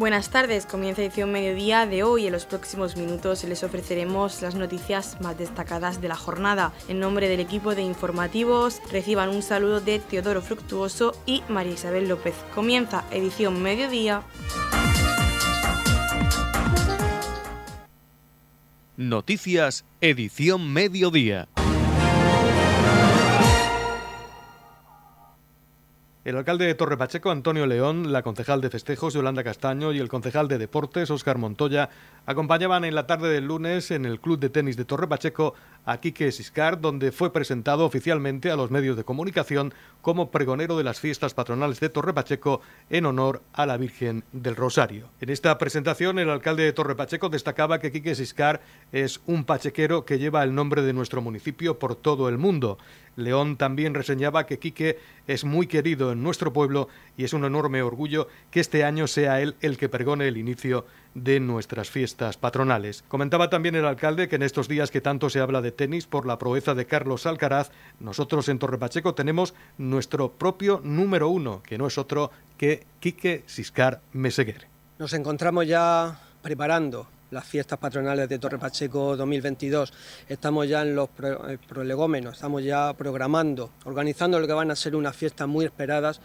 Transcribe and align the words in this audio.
Buenas 0.00 0.30
tardes, 0.30 0.64
comienza 0.64 1.02
edición 1.02 1.30
mediodía 1.30 1.84
de 1.84 2.04
hoy. 2.04 2.26
En 2.26 2.32
los 2.32 2.46
próximos 2.46 2.96
minutos 2.96 3.44
les 3.44 3.62
ofreceremos 3.62 4.40
las 4.40 4.54
noticias 4.54 5.20
más 5.20 5.36
destacadas 5.36 6.00
de 6.00 6.08
la 6.08 6.16
jornada. 6.16 6.72
En 6.88 7.00
nombre 7.00 7.28
del 7.28 7.38
equipo 7.38 7.74
de 7.74 7.82
informativos, 7.82 8.80
reciban 8.90 9.28
un 9.28 9.42
saludo 9.42 9.82
de 9.82 9.98
Teodoro 9.98 10.40
Fructuoso 10.40 11.12
y 11.26 11.42
María 11.50 11.74
Isabel 11.74 12.08
López. 12.08 12.34
Comienza 12.54 13.04
edición 13.10 13.62
mediodía. 13.62 14.22
Noticias, 18.96 19.84
edición 20.00 20.72
mediodía. 20.72 21.46
El 26.22 26.36
alcalde 26.36 26.66
de 26.66 26.74
Torre 26.74 26.98
Pacheco, 26.98 27.30
Antonio 27.30 27.64
León, 27.64 28.12
la 28.12 28.20
concejal 28.20 28.60
de 28.60 28.68
festejos, 28.68 29.14
Yolanda 29.14 29.42
Castaño, 29.42 29.90
y 29.90 30.00
el 30.00 30.10
concejal 30.10 30.48
de 30.48 30.58
deportes, 30.58 31.10
Óscar 31.10 31.38
Montoya, 31.38 31.88
acompañaban 32.26 32.84
en 32.84 32.94
la 32.94 33.06
tarde 33.06 33.30
del 33.30 33.46
lunes 33.46 33.90
en 33.90 34.04
el 34.04 34.20
Club 34.20 34.38
de 34.38 34.50
Tenis 34.50 34.76
de 34.76 34.84
Torre 34.84 35.08
Pacheco 35.08 35.54
a 35.86 35.96
Quique 35.96 36.30
Siscar, 36.30 36.78
donde 36.78 37.10
fue 37.10 37.32
presentado 37.32 37.86
oficialmente 37.86 38.50
a 38.50 38.56
los 38.56 38.70
medios 38.70 38.98
de 38.98 39.04
comunicación 39.04 39.72
como 40.02 40.30
pregonero 40.30 40.76
de 40.76 40.84
las 40.84 41.00
fiestas 41.00 41.32
patronales 41.32 41.80
de 41.80 41.88
Torre 41.88 42.12
Pacheco 42.12 42.60
en 42.90 43.06
honor 43.06 43.40
a 43.54 43.64
la 43.64 43.78
Virgen 43.78 44.22
del 44.32 44.56
Rosario. 44.56 45.08
En 45.22 45.30
esta 45.30 45.56
presentación, 45.56 46.18
el 46.18 46.28
alcalde 46.28 46.64
de 46.64 46.74
Torre 46.74 46.96
Pacheco 46.96 47.30
destacaba 47.30 47.78
que 47.78 47.92
Quique 47.92 48.14
Siscar 48.14 48.60
es 48.92 49.22
un 49.24 49.44
pachequero 49.44 50.04
que 50.04 50.18
lleva 50.18 50.42
el 50.42 50.54
nombre 50.54 50.82
de 50.82 50.92
nuestro 50.92 51.22
municipio 51.22 51.78
por 51.78 51.96
todo 51.96 52.28
el 52.28 52.36
mundo. 52.36 52.76
León 53.16 53.56
también 53.56 53.94
reseñaba 53.94 54.46
que 54.46 54.58
Quique 54.58 54.98
es 55.26 55.44
muy 55.44 55.66
querido 55.66 56.12
en 56.12 56.22
nuestro 56.22 56.52
pueblo 56.52 56.88
y 57.16 57.24
es 57.24 57.32
un 57.32 57.44
enorme 57.44 57.82
orgullo 57.82 58.28
que 58.50 58.60
este 58.60 58.84
año 58.84 59.06
sea 59.06 59.40
él 59.40 59.56
el 59.60 59.76
que 59.76 59.88
pregone 59.88 60.28
el 60.28 60.36
inicio 60.36 60.86
de 61.14 61.40
nuestras 61.40 61.90
fiestas 61.90 62.36
patronales. 62.36 63.04
Comentaba 63.08 63.50
también 63.50 63.74
el 63.74 63.84
alcalde 63.84 64.28
que 64.28 64.36
en 64.36 64.42
estos 64.42 64.68
días 64.68 64.90
que 64.90 65.00
tanto 65.00 65.28
se 65.28 65.40
habla 65.40 65.60
de 65.60 65.72
tenis 65.72 66.06
por 66.06 66.26
la 66.26 66.38
proeza 66.38 66.74
de 66.74 66.86
Carlos 66.86 67.26
Alcaraz, 67.26 67.70
nosotros 67.98 68.48
en 68.48 68.58
Torre 68.58 68.78
Pacheco 68.78 69.14
tenemos 69.14 69.54
nuestro 69.78 70.32
propio 70.32 70.80
número 70.84 71.28
uno, 71.28 71.62
que 71.64 71.78
no 71.78 71.86
es 71.86 71.98
otro 71.98 72.30
que 72.56 72.86
Quique 73.00 73.42
Siscar 73.46 74.00
Meseguer. 74.12 74.68
Nos 74.98 75.12
encontramos 75.14 75.66
ya 75.66 76.20
preparando 76.42 77.06
las 77.30 77.44
fiestas 77.44 77.78
patronales 77.78 78.28
de 78.28 78.38
Torre 78.38 78.58
Pacheco 78.58 79.16
2022. 79.16 79.92
Estamos 80.28 80.68
ya 80.68 80.82
en 80.82 80.94
los 80.94 81.08
eh, 81.22 81.58
prolegómenos, 81.68 82.34
estamos 82.34 82.62
ya 82.62 82.92
programando, 82.94 83.70
organizando 83.84 84.38
lo 84.38 84.46
que 84.46 84.52
van 84.52 84.70
a 84.70 84.76
ser 84.76 84.96
unas 84.96 85.16
fiestas 85.16 85.48
muy 85.48 85.64
esperadas, 85.64 86.20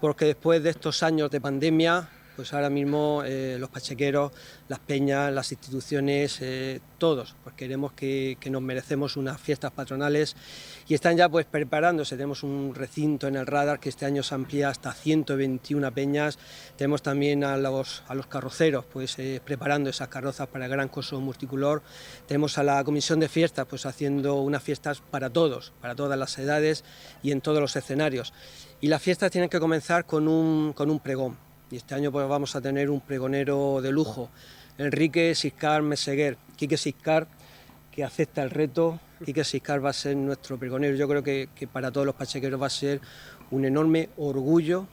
porque 0.00 0.26
después 0.26 0.62
de 0.62 0.70
estos 0.70 1.02
años 1.02 1.30
de 1.30 1.40
pandemia 1.40 2.08
pues 2.40 2.54
ahora 2.54 2.70
mismo 2.70 3.22
eh, 3.22 3.58
los 3.60 3.68
pachequeros, 3.68 4.32
las 4.66 4.78
peñas, 4.78 5.30
las 5.30 5.52
instituciones, 5.52 6.38
eh, 6.40 6.80
todos, 6.96 7.34
pues 7.44 7.54
queremos 7.54 7.92
que, 7.92 8.38
nos 8.50 8.62
merecemos 8.62 9.18
unas 9.18 9.38
fiestas 9.38 9.72
patronales 9.72 10.36
y 10.88 10.94
están 10.94 11.18
ya 11.18 11.28
pues 11.28 11.44
preparándose. 11.44 12.16
Tenemos 12.16 12.42
un 12.42 12.74
recinto 12.74 13.28
en 13.28 13.36
el 13.36 13.46
radar 13.46 13.78
que 13.78 13.90
este 13.90 14.06
año 14.06 14.22
se 14.22 14.34
amplía 14.34 14.70
hasta 14.70 14.94
121 14.94 15.92
peñas. 15.92 16.38
Tenemos 16.76 17.02
también 17.02 17.44
a 17.44 17.58
los, 17.58 18.04
a 18.08 18.14
los 18.14 18.26
carroceros 18.26 18.86
pues 18.86 19.18
eh, 19.18 19.42
preparando 19.44 19.90
esas 19.90 20.08
carrozas 20.08 20.48
para 20.48 20.64
el 20.64 20.70
gran 20.70 20.88
coso 20.88 21.20
multicolor. 21.20 21.82
Tenemos 22.26 22.56
a 22.56 22.62
la 22.62 22.82
comisión 22.84 23.20
de 23.20 23.28
fiestas 23.28 23.66
pues 23.68 23.84
haciendo 23.84 24.36
unas 24.36 24.62
fiestas 24.62 25.02
para 25.02 25.28
todos, 25.28 25.74
para 25.82 25.94
todas 25.94 26.18
las 26.18 26.38
edades 26.38 26.84
y 27.22 27.32
en 27.32 27.42
todos 27.42 27.60
los 27.60 27.76
escenarios. 27.76 28.32
Y 28.80 28.86
las 28.88 29.02
fiestas 29.02 29.30
tienen 29.30 29.50
que 29.50 29.60
comenzar 29.60 30.06
con 30.06 30.26
un, 30.26 30.72
con 30.72 30.90
un 30.90 31.00
pregón 31.00 31.49
y 31.70 31.76
este 31.76 31.94
año 31.94 32.10
pues 32.10 32.28
vamos 32.28 32.56
a 32.56 32.60
tener 32.60 32.90
un 32.90 33.00
pregonero 33.00 33.80
de 33.80 33.92
lujo, 33.92 34.28
Enrique 34.76 35.34
Siscar 35.34 35.82
Meseguer, 35.82 36.36
Quique 36.56 36.76
Siscar, 36.76 37.28
que 37.92 38.02
acepta 38.02 38.42
el 38.42 38.50
reto, 38.50 38.98
Quique 39.24 39.44
Siscar 39.44 39.84
va 39.84 39.90
a 39.90 39.92
ser 39.92 40.16
nuestro 40.16 40.58
pregonero, 40.58 40.96
yo 40.96 41.08
creo 41.08 41.22
que, 41.22 41.48
para 41.72 41.92
todos 41.92 42.06
los 42.06 42.16
pachequeros 42.16 42.60
va 42.60 42.66
a 42.66 42.70
ser 42.70 43.00
un 43.52 43.64
enorme 43.64 44.08
orgullo 44.16 44.86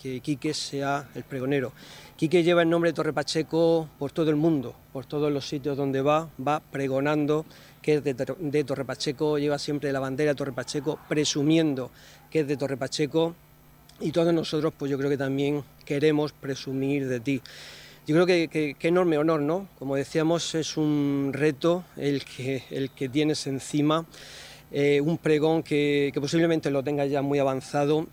que 0.00 0.20
Quique 0.20 0.54
sea 0.54 1.08
el 1.14 1.22
pregonero. 1.24 1.72
Quique 2.16 2.42
lleva 2.42 2.62
el 2.62 2.70
nombre 2.70 2.90
de 2.90 2.94
Torre 2.94 3.12
Pacheco 3.12 3.88
por 3.98 4.12
todo 4.12 4.30
el 4.30 4.36
mundo, 4.36 4.74
por 4.92 5.06
todos 5.06 5.30
los 5.30 5.46
sitios 5.46 5.76
donde 5.76 6.02
va, 6.02 6.28
va 6.44 6.60
pregonando 6.60 7.44
que 7.82 7.94
es 7.96 8.04
de, 8.04 8.14
de 8.14 8.64
Torre 8.64 8.84
Pacheco, 8.84 9.38
lleva 9.38 9.58
siempre 9.58 9.92
la 9.92 10.00
bandera 10.00 10.32
de 10.32 10.36
Torre 10.36 10.52
Pacheco, 10.52 10.98
presumiendo 11.08 11.90
que 12.30 12.40
es 12.40 12.48
de 12.48 12.56
Torre 12.56 12.76
Pacheco 12.76 13.34
y 14.00 14.12
todos 14.12 14.32
nosotros 14.32 14.72
pues 14.76 14.90
yo 14.90 14.98
creo 14.98 15.10
que 15.10 15.16
también 15.16 15.62
queremos 15.84 16.32
presumir 16.32 17.08
de 17.08 17.20
ti. 17.20 17.42
Yo 18.06 18.16
creo 18.16 18.26
que, 18.26 18.76
que, 18.76 18.88
enorme 18.88 19.16
honor, 19.16 19.40
¿no? 19.40 19.68
Como 19.78 19.94
decíamos, 19.94 20.56
es 20.56 20.76
un 20.76 21.30
reto 21.32 21.84
el 21.96 22.24
que, 22.24 22.64
el 22.70 22.90
que 22.90 23.08
tienes 23.08 23.46
encima, 23.46 24.06
eh, 24.72 25.00
un 25.00 25.18
pregón 25.18 25.62
que, 25.62 26.10
que, 26.12 26.20
posiblemente 26.20 26.70
lo 26.72 26.82
tengas 26.82 27.08
ya 27.08 27.22
muy 27.22 27.38
avanzado, 27.38 28.08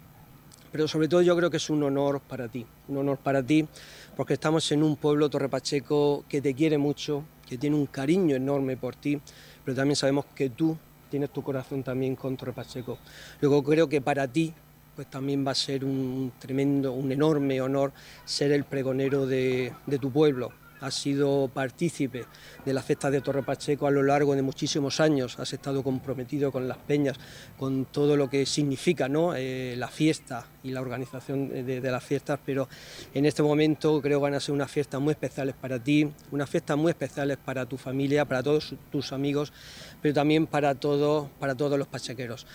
pero 0.71 0.87
sobre 0.87 1.07
todo 1.07 1.23
yo 1.23 1.35
creo 1.35 1.49
que 1.49 1.57
es 1.57 1.71
un 1.71 1.81
honor 1.81 2.21
para 2.21 2.47
ti, 2.47 2.67
un 2.87 2.97
honor 2.97 3.17
para 3.17 3.41
ti, 3.41 3.67
porque 4.15 4.33
estamos 4.33 4.71
en 4.71 4.83
un 4.83 4.95
pueblo, 4.95 5.27
Torre 5.27 5.49
Pacheco, 5.49 6.23
que 6.29 6.39
te 6.39 6.53
quiere 6.53 6.77
mucho, 6.77 7.23
que 7.47 7.57
tiene 7.57 7.75
un 7.75 7.87
cariño 7.87 8.35
enorme 8.35 8.77
por 8.77 8.95
ti, 8.95 9.19
pero 9.65 9.75
también 9.75 9.95
sabemos 9.95 10.25
que 10.35 10.51
tú 10.51 10.77
tienes 11.09 11.31
tu 11.31 11.41
corazón 11.41 11.81
también 11.81 12.15
con 12.15 12.37
Torre 12.37 12.53
Pacheco. 12.53 12.99
Luego 13.41 13.63
creo 13.63 13.89
que 13.89 14.01
para 14.01 14.27
ti 14.27 14.53
pues 14.99 15.09
también 15.09 15.47
va 15.47 15.51
a 15.51 15.55
ser 15.55 15.85
un 15.85 16.33
tremendo, 16.39 16.91
un 16.91 17.09
enorme 17.09 17.61
honor 17.61 17.93
ser 18.25 18.51
el 18.51 18.65
pregonero 18.65 19.25
de, 19.25 19.71
tu 20.01 20.11
pueblo. 20.11 20.51
Has 20.81 20.95
sido 20.95 21.49
partícipe 21.53 22.25
de 22.65 22.73
las 22.73 22.83
fiestas 22.83 23.13
de 23.13 23.21
Torre 23.21 23.41
Pacheco 23.43 23.87
a 23.87 23.91
lo 23.91 24.03
largo 24.03 24.35
de 24.35 24.41
muchísimos 24.41 24.99
años, 24.99 25.39
has 25.39 25.53
estado 25.53 25.83
comprometido 25.83 26.51
con 26.51 26.67
las 26.67 26.79
peñas, 26.79 27.15
con 27.57 27.85
todo 27.85 28.17
lo 28.17 28.29
que 28.29 28.45
significa 28.45 29.07
¿no? 29.07 29.35
Eh, 29.37 29.75
la 29.77 29.87
fiesta 29.87 30.45
y 30.63 30.71
la 30.71 30.81
organización 30.81 31.47
de, 31.47 31.79
las 31.79 32.03
fiestas, 32.03 32.37
pero 32.45 32.67
en 33.13 33.25
este 33.25 33.41
momento 33.41 34.01
creo 34.01 34.19
que 34.19 34.23
van 34.23 34.33
a 34.33 34.41
ser 34.41 34.53
unas 34.53 34.69
fiestas 34.69 34.99
muy 34.99 35.11
especiales 35.11 35.55
para 35.55 35.81
ti, 35.81 36.11
unas 36.31 36.49
fiestas 36.49 36.75
muy 36.75 36.89
especiales 36.89 37.37
para 37.37 37.65
tu 37.65 37.77
familia, 37.77 38.25
para 38.25 38.43
todos 38.43 38.75
tus 38.91 39.13
amigos, 39.13 39.53
pero 40.01 40.13
también 40.13 40.45
para 40.45 40.75
todos, 40.75 41.29
para 41.39 41.55
todos 41.55 41.79
los 41.79 41.87
pachequeros. 41.87 42.45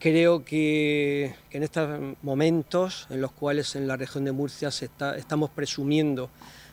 Creo 0.00 0.46
que, 0.46 1.34
en 1.50 1.62
estos 1.62 2.00
momentos 2.22 3.06
en 3.10 3.20
los 3.20 3.32
cuales 3.32 3.76
en 3.76 3.86
la 3.86 3.98
región 3.98 4.24
de 4.24 4.32
Murcia 4.32 4.70
estamos 4.70 5.50
presumiendo 5.50 6.30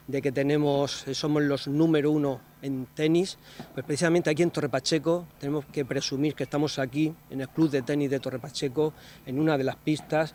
de 0.08 0.22
que 0.22 0.32
tenemos, 0.32 1.04
somos 1.12 1.44
los 1.44 1.68
número 1.68 2.10
uno 2.10 2.40
en 2.62 2.88
tenis, 2.96 3.38
pues 3.74 3.86
precisamente 3.86 4.30
aquí 4.30 4.44
en 4.44 4.52
Torre 4.52 4.70
Pacheco 4.70 5.26
tenemos 5.42 5.66
que 5.66 5.84
presumir 5.84 6.36
que 6.36 6.44
estamos 6.44 6.80
aquí 6.80 7.14
en 7.30 7.42
el 7.42 7.50
Club 7.50 7.70
de 7.70 7.82
Tenis 7.82 8.10
de 8.10 8.22
Torre 8.22 8.40
Pacheco, 8.40 8.94
en 9.26 9.42
una 9.42 9.58
de 9.58 9.66
las 9.66 9.76
pistas, 9.76 10.34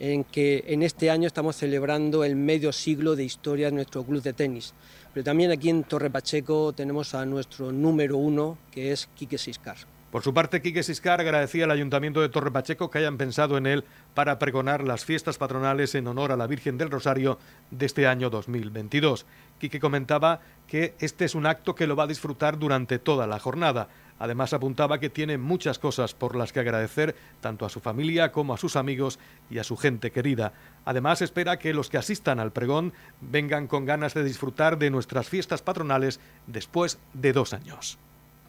en 0.00 0.24
que 0.24 0.64
en 0.66 0.82
este 0.82 1.10
año 1.10 1.28
estamos 1.28 1.54
celebrando 1.54 2.24
el 2.24 2.34
medio 2.34 2.72
siglo 2.72 3.14
de 3.14 3.22
historia 3.22 3.66
de 3.66 3.76
nuestro 3.76 4.02
club 4.02 4.20
de 4.24 4.32
tenis. 4.32 4.74
Pero 5.12 5.22
también 5.22 5.52
aquí 5.52 5.70
en 5.70 5.84
Torre 5.84 6.10
Pacheco 6.10 6.72
tenemos 6.72 7.14
a 7.14 7.24
nuestro 7.26 7.70
número 7.70 8.16
uno, 8.16 8.58
que 8.72 8.90
es 8.90 9.08
Quique 9.14 9.38
Siscar. 9.38 9.93
Por 10.14 10.22
su 10.22 10.32
parte, 10.32 10.62
Quique 10.62 10.84
Siscar 10.84 11.20
agradecía 11.20 11.64
al 11.64 11.72
Ayuntamiento 11.72 12.20
de 12.20 12.28
Torre 12.28 12.52
Pacheco 12.52 12.88
que 12.88 12.98
hayan 12.98 13.16
pensado 13.16 13.58
en 13.58 13.66
él 13.66 13.82
para 14.14 14.38
pregonar 14.38 14.84
las 14.84 15.04
fiestas 15.04 15.38
patronales 15.38 15.96
en 15.96 16.06
honor 16.06 16.30
a 16.30 16.36
la 16.36 16.46
Virgen 16.46 16.78
del 16.78 16.92
Rosario 16.92 17.40
de 17.72 17.84
este 17.84 18.06
año 18.06 18.30
2022. 18.30 19.26
Quique 19.58 19.80
comentaba 19.80 20.38
que 20.68 20.94
este 21.00 21.24
es 21.24 21.34
un 21.34 21.46
acto 21.46 21.74
que 21.74 21.88
lo 21.88 21.96
va 21.96 22.04
a 22.04 22.06
disfrutar 22.06 22.60
durante 22.60 23.00
toda 23.00 23.26
la 23.26 23.40
jornada. 23.40 23.88
Además 24.20 24.52
apuntaba 24.52 25.00
que 25.00 25.10
tiene 25.10 25.36
muchas 25.36 25.80
cosas 25.80 26.14
por 26.14 26.36
las 26.36 26.52
que 26.52 26.60
agradecer 26.60 27.16
tanto 27.40 27.66
a 27.66 27.68
su 27.68 27.80
familia 27.80 28.30
como 28.30 28.54
a 28.54 28.58
sus 28.58 28.76
amigos 28.76 29.18
y 29.50 29.58
a 29.58 29.64
su 29.64 29.76
gente 29.76 30.12
querida. 30.12 30.52
Además 30.84 31.22
espera 31.22 31.58
que 31.58 31.74
los 31.74 31.90
que 31.90 31.98
asistan 31.98 32.38
al 32.38 32.52
pregón 32.52 32.92
vengan 33.20 33.66
con 33.66 33.84
ganas 33.84 34.14
de 34.14 34.22
disfrutar 34.22 34.78
de 34.78 34.90
nuestras 34.90 35.28
fiestas 35.28 35.60
patronales 35.60 36.20
después 36.46 37.00
de 37.14 37.32
dos 37.32 37.52
años. 37.52 37.98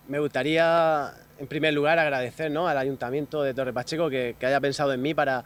Me 0.07 0.19
gustaría 0.19 1.24
en 1.37 1.47
primer 1.47 1.73
lugar, 1.73 1.99
agradecer 1.99 2.51
¿no? 2.51 2.67
al 2.67 2.77
Ayuntamiento 2.77 3.43
de 3.43 3.53
Torre 3.53 3.73
Pacheco 3.73 4.09
que, 4.09 4.35
haya 4.41 4.59
pensado 4.59 4.93
en 4.93 5.01
mí 5.01 5.13
para, 5.13 5.43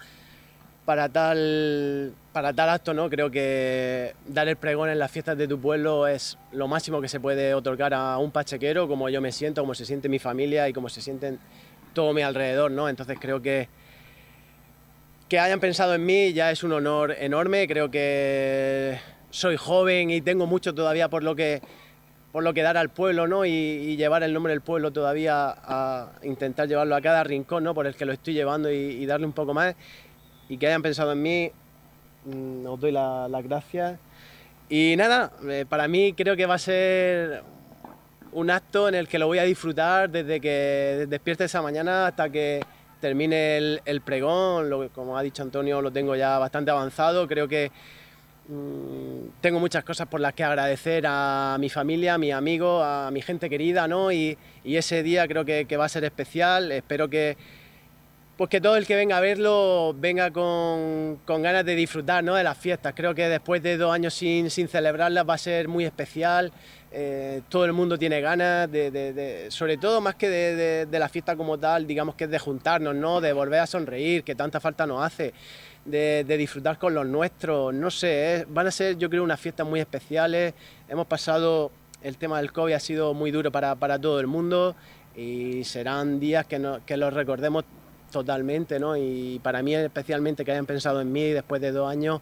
para, 0.85 1.09
tal, 1.09 2.13
para 2.31 2.53
tal 2.53 2.69
acto. 2.69 2.93
¿no? 2.93 3.09
Creo 3.09 3.31
que 3.31 4.13
dar 4.27 4.47
el 4.47 4.55
pregón 4.55 4.89
en 4.89 4.99
las 4.99 5.11
fiestas 5.11 5.37
de 5.37 5.47
tu 5.47 5.59
pueblo 5.59 6.07
es 6.07 6.37
lo 6.51 6.67
máximo 6.67 7.01
que 7.01 7.07
se 7.07 7.19
puede 7.19 7.53
otorgar 7.53 7.93
a 7.93 8.17
un 8.17 8.31
pachequero, 8.31 8.87
como 8.87 9.09
yo 9.09 9.21
me 9.21 9.31
siento, 9.31 9.61
como 9.61 9.73
se 9.73 9.85
siente 9.85 10.09
mi 10.09 10.19
familia 10.19 10.69
y 10.69 10.73
como 10.73 10.89
se 10.89 11.01
sienten 11.01 11.39
todo 11.93 12.13
mi 12.13 12.21
alrededor. 12.21 12.71
¿no? 12.71 12.87
Entonces 12.87 13.17
creo 13.19 13.41
que, 13.41 13.67
que 15.27 15.39
hayan 15.39 15.59
pensado 15.59 15.95
en 15.95 16.05
mí 16.05 16.33
ya 16.33 16.51
es 16.51 16.63
un 16.63 16.73
honor 16.73 17.15
enorme. 17.19 17.67
Creo 17.67 17.89
que 17.89 18.99
soy 19.31 19.57
joven 19.57 20.11
y 20.11 20.21
tengo 20.21 20.45
mucho 20.45 20.73
todavía 20.73 21.09
por 21.09 21.23
lo 21.23 21.35
que 21.35 21.61
por 22.31 22.43
lo 22.43 22.53
que 22.53 22.61
dar 22.61 22.77
al 22.77 22.89
pueblo 22.89 23.27
¿no? 23.27 23.45
y, 23.45 23.95
llevar 23.95 24.23
el 24.23 24.33
nombre 24.33 24.53
del 24.53 24.61
pueblo 24.61 24.91
todavía 24.91 25.55
a 25.63 26.11
intentar 26.23 26.67
llevarlo 26.67 26.95
a 26.95 27.01
cada 27.01 27.23
rincón 27.23 27.63
¿no? 27.63 27.73
por 27.73 27.87
el 27.87 27.95
que 27.95 28.05
lo 28.05 28.13
estoy 28.13 28.33
llevando 28.33 28.71
y, 28.71 29.05
darle 29.05 29.25
un 29.25 29.33
poco 29.33 29.53
más 29.53 29.75
y 30.47 30.57
que 30.57 30.67
hayan 30.67 30.81
pensado 30.81 31.11
en 31.11 31.21
mí, 31.21 31.51
mm, 32.25 32.65
os 32.65 32.79
doy 32.79 32.91
las 32.91 33.43
gracias 33.43 33.99
Y 34.69 34.95
nada, 34.97 35.31
eh, 35.47 35.65
para 35.67 35.87
mí 35.87 36.13
creo 36.13 36.35
que 36.35 36.45
va 36.45 36.55
a 36.55 36.59
ser 36.59 37.43
un 38.31 38.51
acto 38.51 38.87
en 38.87 38.95
el 38.95 39.07
que 39.07 39.17
lo 39.17 39.27
voy 39.27 39.39
a 39.39 39.43
disfrutar 39.43 40.09
desde 40.09 40.39
que 40.39 41.07
despierte 41.09 41.45
esa 41.45 41.61
mañana 41.61 42.07
hasta 42.07 42.29
que 42.29 42.61
termine 42.99 43.57
el, 43.85 44.01
pregón. 44.01 44.89
como 44.89 45.17
ha 45.17 45.23
dicho 45.23 45.41
Antonio, 45.41 45.81
lo 45.81 45.91
tengo 45.91 46.15
ya 46.15 46.37
bastante 46.37 46.69
avanzado. 46.71 47.27
Creo 47.27 47.47
que 47.47 47.71
tengo 49.41 49.59
muchas 49.59 49.83
cosas 49.83 50.07
por 50.07 50.19
las 50.19 50.33
que 50.33 50.43
agradecer 50.43 51.05
a 51.07 51.57
mi 51.59 51.69
familia, 51.69 52.15
a 52.15 52.17
mis 52.17 52.33
amigos, 52.33 52.83
a 52.83 53.09
mi 53.11 53.21
gente 53.21 53.49
querida, 53.49 53.87
¿no? 53.87 54.11
Y, 54.11 54.37
ese 54.63 55.01
día 55.03 55.27
creo 55.27 55.45
que, 55.45 55.77
va 55.77 55.85
a 55.85 55.89
ser 55.89 56.03
especial. 56.03 56.71
Espero 56.71 57.09
que, 57.09 57.37
pues 58.37 58.49
que 58.49 58.61
todo 58.61 58.77
el 58.77 58.85
que 58.85 58.95
venga 58.95 59.17
a 59.17 59.19
verlo 59.19 59.95
venga 59.97 60.31
con, 60.31 61.19
ganas 61.25 61.65
de 61.65 61.75
disfrutar 61.75 62.23
¿no? 62.23 62.35
de 62.35 62.43
las 62.43 62.57
fiestas. 62.57 62.93
Creo 62.95 63.15
que 63.15 63.27
después 63.27 63.63
de 63.63 63.77
dos 63.77 63.91
años 63.91 64.13
sin, 64.13 64.49
celebrarlas 64.49 65.27
va 65.27 65.33
a 65.33 65.39
ser 65.39 65.67
muy 65.67 65.85
especial. 65.85 66.51
Eh, 66.91 67.41
todo 67.49 67.65
el 67.65 67.73
mundo 67.73 67.97
tiene 67.97 68.21
ganas, 68.21 68.71
de, 68.71 69.47
sobre 69.49 69.77
todo 69.77 70.01
más 70.01 70.15
que 70.15 70.29
de, 70.29 70.99
la 70.99 71.09
fiesta 71.09 71.35
como 71.35 71.57
tal, 71.57 71.87
digamos 71.87 72.15
que 72.15 72.25
es 72.25 72.29
de 72.29 72.39
juntarnos, 72.39 72.95
¿no? 72.95 73.21
de 73.21 73.33
volver 73.33 73.59
a 73.59 73.67
sonreír, 73.67 74.23
que 74.23 74.35
tanta 74.35 74.59
falta 74.59 74.85
nos 74.85 75.03
hace, 75.03 75.33
de, 75.85 76.23
disfrutar 76.37 76.77
con 76.77 76.93
los 76.93 77.05
nuestros, 77.05 77.73
no 77.73 77.89
sé, 77.91 78.45
van 78.49 78.67
a 78.67 78.71
ser 78.71 78.97
yo 78.97 79.09
creo 79.09 79.23
unas 79.23 79.39
fiestas 79.39 79.67
muy 79.67 79.79
especiales, 79.79 80.53
hemos 80.87 81.07
pasado, 81.07 81.71
el 82.03 82.17
tema 82.17 82.37
del 82.37 82.51
COVID 82.51 82.73
ha 82.73 82.79
sido 82.79 83.13
muy 83.13 83.31
duro 83.31 83.51
para, 83.51 83.75
todo 83.99 84.19
el 84.19 84.27
mundo 84.27 84.75
y 85.15 85.63
serán 85.63 86.19
días 86.19 86.45
que, 86.45 86.61
que 86.85 86.97
los 86.97 87.13
recordemos 87.13 87.65
totalmente, 88.11 88.79
¿no? 88.79 88.97
y 88.97 89.39
para 89.43 89.61
mí 89.61 89.75
especialmente 89.75 90.45
que 90.45 90.51
hayan 90.51 90.65
pensado 90.65 91.01
en 91.01 91.11
mí 91.11 91.29
después 91.29 91.61
de 91.61 91.71
dos 91.71 91.89
años. 91.89 92.21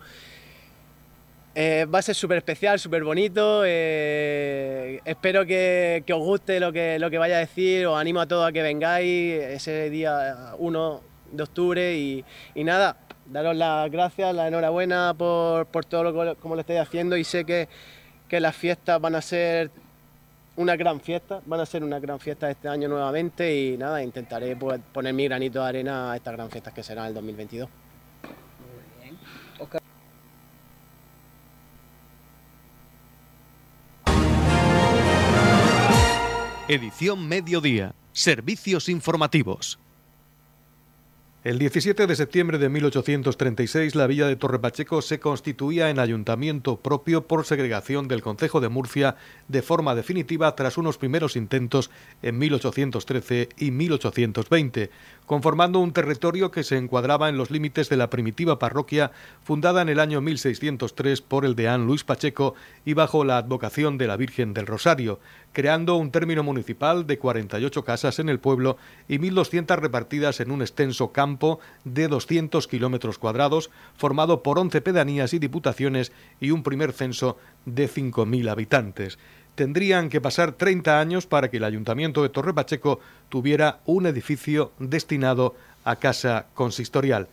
Eh, 1.59 1.88
va 1.92 1.98
a 1.98 2.01
ser 2.04 2.13
súper 2.13 2.38
especial, 2.38 2.77
súper 2.77 3.04
bonito. 3.04 3.63
Eh, 3.65 5.01
espero 5.04 5.44
que, 5.44 6.04
os 6.07 6.19
guste 6.19 6.59
lo 6.59 6.71
que, 6.71 7.00
lo 7.00 7.09
que 7.09 7.18
vaya 7.18 7.38
a 7.38 7.39
decir. 7.39 7.88
Os 7.88 8.00
animo 8.00 8.19
a 8.19 8.27
todos 8.27 8.48
a 8.48 8.51
que 8.51 8.62
vengáis 8.62 9.42
ese 9.42 9.89
día 9.89 10.54
1 10.59 11.01
de 11.31 11.42
octubre. 11.42 11.98
Y, 11.98 12.24
nada, 12.57 12.95
daros 13.31 13.56
las 13.56 13.91
gracias, 13.91 14.33
la 14.33 14.47
enhorabuena 14.47 15.13
por, 15.13 15.68
todo 15.85 16.03
lo 16.03 16.13
que 16.13 16.35
como 16.39 16.56
lo 16.56 16.62
estáis 16.62 16.79
haciendo. 16.79 17.18
Y 17.18 17.24
sé 17.24 17.45
que, 17.45 17.68
las 18.39 18.56
fiestas 18.56 19.00
van 19.00 19.15
a 19.15 19.21
ser 19.21 19.71
una 20.56 20.75
gran 20.75 21.00
fiesta, 21.00 21.41
van 21.45 21.59
a 21.59 21.65
ser 21.65 21.83
una 21.83 22.00
gran 22.00 22.19
fiesta 22.19 22.50
este 22.50 22.68
año 22.68 22.88
nuevamente. 22.88 23.56
Y 23.56 23.77
nada, 23.77 24.01
intentaré 24.03 24.56
pues, 24.56 24.81
poner 24.91 25.13
mi 25.13 25.25
granito 25.25 25.62
de 25.62 25.68
arena 25.68 26.12
a 26.12 26.15
estas 26.15 26.33
gran 26.33 26.50
fiestas 26.50 26.74
que 26.74 26.83
serán 26.83 27.07
el 27.07 27.13
2022. 27.13 27.69
Edición 36.69 37.25
Mediodía. 37.30 37.95
Servicios 38.12 38.89
informativos. 38.89 39.80
El 41.47 41.59
17 41.59 42.07
de 42.07 42.15
septiembre 42.17 42.57
de 42.57 42.67
1836 42.67 43.95
la 43.95 44.05
villa 44.05 44.27
de 44.27 44.35
Torrepacheco 44.35 45.01
se 45.01 45.21
constituía 45.21 45.89
en 45.89 45.97
ayuntamiento 45.97 46.75
propio 46.75 47.25
por 47.25 47.45
segregación 47.45 48.09
del 48.09 48.21
Concejo 48.21 48.59
de 48.59 48.67
Murcia 48.67 49.15
de 49.47 49.61
forma 49.61 49.95
definitiva 49.95 50.53
tras 50.57 50.77
unos 50.77 50.97
primeros 50.97 51.38
intentos 51.38 51.89
en 52.21 52.38
1813 52.38 53.47
y 53.55 53.71
1820, 53.71 54.89
conformando 55.25 55.79
un 55.79 55.94
territorio 55.94 56.51
que 56.51 56.65
se 56.65 56.75
encuadraba 56.75 57.29
en 57.29 57.38
los 57.38 57.49
límites 57.49 57.88
de 57.88 57.95
la 57.95 58.09
primitiva 58.09 58.59
parroquia 58.59 59.13
fundada 59.41 59.81
en 59.81 59.88
el 59.88 60.01
año 60.01 60.19
1603 60.19 61.21
por 61.21 61.45
el 61.45 61.55
deán 61.55 61.85
Luis 61.85 62.03
Pacheco 62.03 62.55
y 62.83 62.91
bajo 62.91 63.23
la 63.23 63.38
advocación 63.38 63.97
de 63.97 64.07
la 64.07 64.17
Virgen 64.17 64.53
del 64.53 64.67
Rosario, 64.67 65.21
creando 65.53 65.95
un 65.95 66.11
término 66.11 66.44
municipal 66.44 67.07
de 67.07 67.17
48 67.17 67.85
casas 67.85 68.19
en 68.19 68.27
el 68.27 68.41
pueblo 68.41 68.75
y 69.07 69.17
1.200 69.17 69.77
repartidas 69.77 70.41
en 70.41 70.51
un 70.51 70.61
extenso 70.61 71.13
campo 71.13 71.36
de 71.83 72.07
200 72.07 72.67
kilómetros 72.67 73.17
cuadrados, 73.17 73.69
formado 73.97 74.43
por 74.43 74.59
11 74.59 74.81
pedanías 74.81 75.33
y 75.33 75.39
diputaciones 75.39 76.11
y 76.39 76.51
un 76.51 76.63
primer 76.63 76.93
censo 76.93 77.37
de 77.65 77.89
5.000 77.89 78.49
habitantes. 78.49 79.17
Tendrían 79.55 80.09
que 80.09 80.21
pasar 80.21 80.51
30 80.51 80.99
años 80.99 81.25
para 81.25 81.49
que 81.49 81.57
el 81.57 81.63
ayuntamiento 81.63 82.21
de 82.21 82.29
Torre 82.29 82.53
Pacheco 82.53 82.99
tuviera 83.29 83.79
un 83.85 84.05
edificio 84.05 84.71
destinado 84.79 85.55
a 85.83 85.95
casa 85.95 86.45
consistorial 86.53 87.27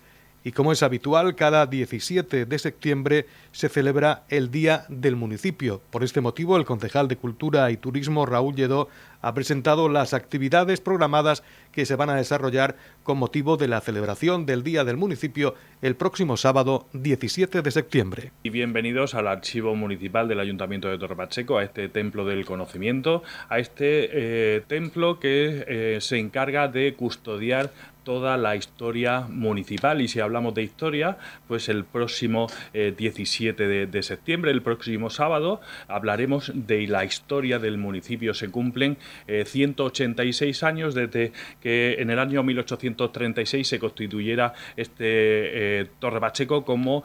y 0.44 0.52
como 0.52 0.73
es 0.73 0.82
habitual, 0.82 1.35
cada 1.35 1.67
17 1.67 2.44
de 2.44 2.58
septiembre 2.58 3.26
se 3.50 3.70
celebra 3.70 4.25
el 4.29 4.50
Día 4.50 4.85
del 4.91 5.17
Municipio. 5.17 5.81
Por 5.91 6.05
este 6.05 6.20
motivo, 6.20 6.58
el 6.58 6.67
concejal 6.67 7.08
de 7.08 7.17
Cultura 7.17 7.70
y 7.70 7.79
Turismo, 7.79 8.26
Raúl 8.26 8.55
Lledó, 8.55 8.88
ha 9.23 9.32
presentado 9.32 9.88
las 9.88 10.12
actividades 10.12 10.82
programadas 10.82 11.43
que 11.73 11.87
se 11.87 11.96
van 11.96 12.11
a 12.11 12.17
desarrollar 12.17 12.76
con 13.02 13.17
motivo 13.17 13.56
de 13.56 13.69
la 13.69 13.81
celebración 13.81 14.44
del 14.44 14.62
Día 14.62 14.85
del 14.85 14.99
Municipio 14.99 15.55
el 15.81 15.96
próximo 15.96 16.37
sábado 16.37 16.88
17 16.93 17.62
de 17.62 17.70
septiembre. 17.70 18.32
Y 18.43 18.50
bienvenidos 18.50 19.14
al 19.14 19.29
Archivo 19.29 19.75
Municipal 19.75 20.29
del 20.29 20.40
Ayuntamiento 20.40 20.88
de 20.88 20.99
Torre 20.99 21.17
Pacheco, 21.17 21.56
a 21.56 21.64
este 21.64 21.88
templo 21.88 22.26
del 22.26 22.44
conocimiento, 22.44 23.23
a 23.49 23.58
este 23.58 24.11
eh, 24.12 24.62
templo 24.67 25.19
que 25.19 25.64
eh, 25.67 25.99
se 26.02 26.19
encarga 26.19 26.69
de 26.69 26.93
custodiar 26.93 27.73
toda 28.04 28.36
la 28.36 28.54
historia 28.54 29.22
municipal. 29.22 30.00
Y 30.00 30.08
si 30.08 30.20
hablamos 30.20 30.54
de 30.54 30.62
historia, 30.62 31.16
pues 31.48 31.68
el 31.68 31.84
próximo 31.84 32.46
17 32.72 33.64
eh, 33.64 33.86
de, 33.86 34.02
septiembre, 34.02 34.50
el 34.50 34.62
próximo 34.62 35.10
sábado, 35.10 35.60
hablaremos 35.88 36.52
de 36.54 36.86
la 36.86 37.04
historia 37.04 37.58
del 37.58 37.78
municipio. 37.78 38.34
Se 38.34 38.50
cumplen 38.50 38.98
186 39.26 40.62
eh, 40.62 40.66
años 40.66 40.94
desde 40.94 41.32
que 41.60 41.96
en 41.98 42.10
el 42.10 42.18
año 42.18 42.42
1836 42.42 43.66
se 43.66 43.78
constituyera 43.78 44.52
este 44.76 45.80
eh, 45.80 45.86
Torre 45.98 46.20
Pacheco 46.20 46.64
como, 46.64 47.04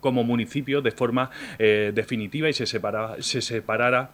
como 0.00 0.24
municipio 0.24 0.82
de 0.82 0.90
forma 0.90 1.30
definitiva 1.58 2.48
y 2.48 2.52
se, 2.52 2.66
se 2.66 3.40
separara 3.40 4.10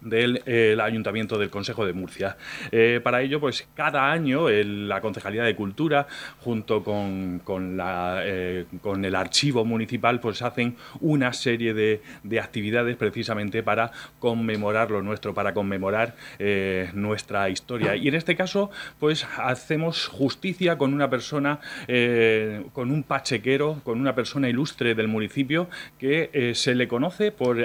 del 0.00 0.80
Ayuntamiento 0.80 1.38
del 1.38 1.50
Consejo 1.50 1.86
de 1.86 1.92
Murcia. 1.92 2.36
Eh, 2.70 3.00
para 3.02 3.22
ello, 3.22 3.40
pues 3.40 3.66
cada 3.74 4.12
año 4.12 4.48
la 4.48 5.00
Concejalía 5.00 5.42
de 5.42 5.56
Cultura, 5.56 6.06
junto 6.40 6.84
con, 6.84 7.42
eh, 8.22 8.64
con, 8.82 9.04
el 9.04 9.14
Archivo 9.14 9.64
Municipal, 9.64 10.20
pues 10.20 10.42
hacen 10.42 10.76
una 11.00 11.32
serie 11.32 11.74
de, 11.74 12.02
de, 12.22 12.40
actividades 12.40 12.96
precisamente 12.96 13.62
para 13.62 13.90
conmemorar 14.18 14.90
lo 14.90 15.02
nuestro, 15.02 15.34
para 15.34 15.54
conmemorar 15.54 16.14
eh, 16.38 16.90
nuestra 16.94 17.48
historia. 17.48 17.96
Y 17.96 18.08
en 18.08 18.14
este 18.14 18.36
caso, 18.36 18.70
pues 19.00 19.26
hacemos 19.38 20.06
justicia 20.06 20.78
con 20.78 20.92
una 20.94 21.10
persona, 21.10 21.60
con 22.72 22.90
un 22.90 23.02
pachequero, 23.02 23.80
con 23.84 24.00
una 24.00 24.14
persona 24.14 24.48
ilustre 24.48 24.94
del 24.94 25.08
municipio 25.08 25.68
que 25.98 26.52
se 26.54 26.74
le 26.74 26.88
conoce 26.88 27.32
por 27.32 27.56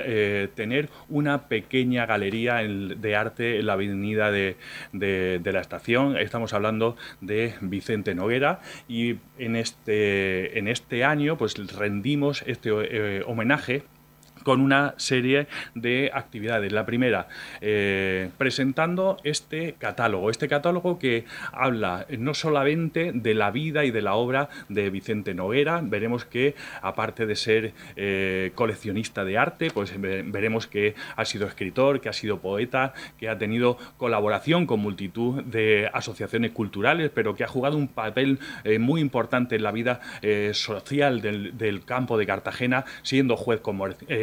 tener 0.56 0.90
una 1.10 1.48
pequeña 1.48 2.06
galería 2.06 2.21
de 2.30 3.16
arte 3.16 3.60
en 3.60 3.66
la 3.66 3.74
avenida 3.74 4.32
de, 4.32 4.56
la 4.94 5.60
estación. 5.60 6.18
Estamos 6.18 6.54
hablando 6.54 6.96
de 7.20 7.56
Vicente 7.62 8.16
Noguera 8.16 8.62
y 8.88 9.16
en 9.38 9.56
este, 9.56 10.58
en 10.58 10.68
este 10.68 11.04
año 11.04 11.38
pues 11.38 11.56
rendimos 11.76 12.44
este 12.46 12.70
eh, 12.72 13.24
homenaje 13.26 13.84
con 14.44 14.62
una 14.62 14.94
serie 14.98 15.48
de 15.76 16.12
actividades. 16.14 16.72
La 16.72 16.86
primera, 16.86 17.28
eh, 17.62 18.30
presentando 18.38 19.18
este 19.24 19.74
catálogo, 19.78 20.30
este 20.30 20.48
catálogo 20.48 21.00
que 21.00 21.26
habla 21.52 22.06
no 22.18 22.34
solamente 22.34 23.12
de 23.14 23.34
la 23.34 23.52
vida 23.52 23.86
y 23.86 23.92
de 23.92 24.02
la 24.02 24.16
obra 24.16 24.50
de 24.70 24.90
Vicente 24.90 25.34
Noguera, 25.34 25.82
veremos 25.84 26.26
que 26.26 26.56
aparte 26.82 27.26
de 27.26 27.36
ser 27.36 27.74
eh, 27.96 28.52
coleccionista 28.56 29.24
de 29.24 29.38
arte, 29.38 29.72
pues 29.72 29.94
veremos 30.00 30.68
que 30.68 30.96
ha 31.16 31.26
sido 31.26 31.48
escritor, 31.48 32.02
que 32.02 32.10
ha 32.10 32.14
sido 32.14 32.40
poeta, 32.40 32.94
que 33.20 33.30
ha 33.30 33.38
tenido 33.38 33.78
colaboración 33.98 34.66
con 34.66 34.80
multitud 34.80 35.44
de 35.44 35.90
asociaciones 35.94 36.52
culturales, 36.52 37.12
pero 37.14 37.36
que 37.36 37.44
ha 37.44 37.48
jugado 37.48 37.78
un 37.78 37.88
papel 37.88 38.40
eh, 38.64 38.80
muy 38.80 39.02
importante 39.02 39.56
en 39.56 39.64
la 39.64 39.72
vida 39.72 40.02
social 40.54 41.22
del, 41.22 41.84
campo 41.86 42.18
de 42.18 42.26
Cartagena, 42.26 42.86
siendo 43.04 43.36
juez 43.36 43.60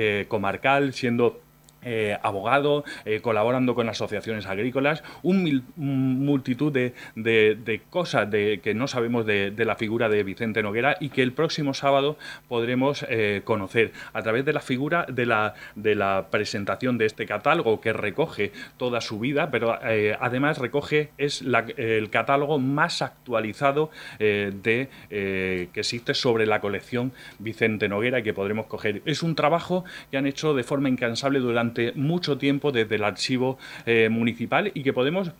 como, 0.08 0.26
comarcal, 0.28 0.92
siendo 0.92 1.40
eh, 1.82 2.18
abogado, 2.24 2.84
eh, 3.04 3.20
colaborando 3.20 3.76
con 3.76 3.88
asociaciones 3.88 4.46
agrícolas, 4.46 5.04
un, 5.22 5.62
multitud 5.76 6.72
de, 6.72 7.80
cosas 7.88 8.28
de, 8.28 8.58
que 8.64 8.74
no 8.74 8.88
sabemos 8.88 9.24
de, 9.24 9.52
la 9.56 9.76
figura 9.76 10.08
de 10.08 10.24
Vicente 10.24 10.60
Noguera 10.60 10.96
y 10.98 11.10
que 11.10 11.22
el 11.22 11.32
próximo 11.32 11.74
sábado 11.74 12.18
podremos 12.48 13.06
eh, 13.08 13.42
conocer 13.44 13.92
a 14.12 14.22
través 14.22 14.44
de 14.44 14.52
la 14.52 14.60
figura 14.60 15.06
de 15.08 15.24
la, 15.24 15.54
de 15.76 15.94
la 15.94 16.26
presentación 16.32 16.98
de 16.98 17.06
este 17.06 17.26
catálogo 17.26 17.80
que 17.80 17.92
recoge 17.92 18.50
toda 18.76 19.00
su 19.00 19.20
vida, 19.20 19.52
pero 19.52 19.78
además 20.20 20.58
recoge, 20.58 21.10
es 21.16 21.44
el 21.76 22.10
catálogo 22.10 22.58
más 22.58 23.02
actualizado 23.02 23.90
de, 24.18 24.88
que 25.08 25.70
existe 25.74 26.14
sobre 26.14 26.46
la 26.46 26.60
colección 26.60 27.12
Vicente 27.38 27.88
Noguera 27.88 28.22
que 28.22 28.34
podremos 28.34 28.66
coger. 28.66 29.00
Es 29.04 29.22
un 29.22 29.36
trabajo 29.36 29.84
que 30.10 30.16
han 30.16 30.26
hecho 30.26 30.54
de 30.54 30.64
forma 30.64 30.88
incansable 30.88 31.38
durante 31.38 31.67
mucho 31.94 32.38
tiempo 32.38 32.72
desde 32.72 32.96
el 32.96 33.04
archivo 33.04 33.58
eh, 33.86 34.08
municipal 34.10 34.70
y 34.74 34.82
que 34.82 34.92
podemos 34.92 35.32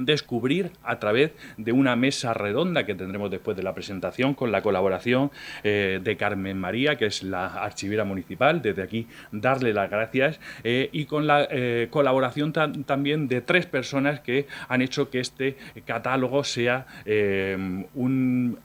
descubrir 0.00 0.70
a 0.82 0.98
través 0.98 1.32
de 1.56 1.72
una 1.72 1.96
mesa 1.96 2.34
redonda 2.34 2.84
que 2.84 2.94
tendremos 2.94 3.30
después 3.30 3.56
de 3.56 3.62
la 3.62 3.74
presentación 3.74 4.34
con 4.34 4.52
la 4.52 4.62
colaboración 4.62 5.30
eh, 5.64 6.00
de 6.02 6.16
Carmen 6.16 6.58
María, 6.58 6.96
que 6.96 7.06
es 7.06 7.22
la 7.22 7.46
archivera 7.46 8.04
municipal. 8.04 8.62
Desde 8.62 8.82
aquí 8.82 9.06
darle 9.32 9.72
las 9.72 9.90
gracias 9.90 10.40
eh, 10.64 10.88
y 10.92 11.04
con 11.04 11.26
la 11.26 11.46
eh, 11.50 11.88
colaboración 11.90 12.52
también 12.52 13.28
de 13.28 13.40
tres 13.40 13.66
personas 13.66 14.20
que 14.20 14.46
han 14.68 14.82
hecho 14.82 15.10
que 15.10 15.20
este 15.20 15.56
catálogo 15.86 16.44
sea 16.44 16.86
un, 17.94 18.58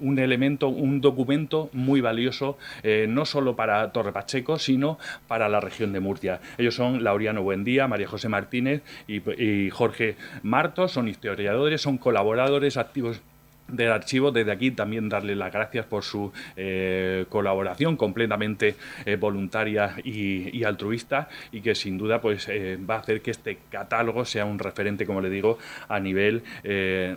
un, 0.00 0.18
elemento, 0.18 0.68
un 0.68 1.00
documento 1.00 1.70
muy 1.72 2.00
valioso, 2.00 2.58
no 3.08 3.24
solo 3.24 3.56
para 3.56 3.92
Torre 3.92 4.12
Pacheco, 4.12 4.58
sino 4.58 4.98
para 5.28 5.48
la 5.48 5.60
región 5.60 5.92
de 5.92 6.00
Murcia. 6.00 6.40
Ellos 6.58 6.74
son 6.74 7.04
Laureano 7.04 7.42
Buendía, 7.42 7.88
María 7.88 8.08
José 8.08 8.28
Martínez 8.28 8.82
y, 9.06 9.20
y 9.42 9.70
Jorge 9.70 10.16
son 10.88 11.08
historiadores, 11.08 11.82
son 11.82 11.98
colaboradores 11.98 12.76
activos 12.76 13.20
del 13.68 13.92
archivo. 13.92 14.30
Desde 14.30 14.52
aquí 14.52 14.70
también 14.70 15.08
darle 15.08 15.34
las 15.34 15.52
gracias 15.52 15.86
por 15.86 16.02
su 16.02 16.32
eh, 16.56 17.26
colaboración 17.28 17.96
completamente 17.96 18.76
eh, 19.04 19.16
voluntaria 19.16 19.96
y, 20.04 20.64
altruista 20.64 21.28
y 21.52 21.60
que 21.60 21.74
sin 21.74 21.96
duda 21.96 22.20
pues 22.20 22.48
eh, 22.48 22.76
va 22.78 22.96
a 22.96 22.98
hacer 22.98 23.20
que 23.20 23.30
este 23.30 23.58
catálogo 23.70 24.24
sea 24.24 24.44
un 24.44 24.58
referente, 24.58 25.06
como 25.06 25.20
le 25.20 25.30
digo, 25.30 25.58
a 25.88 26.00
nivel 26.00 26.42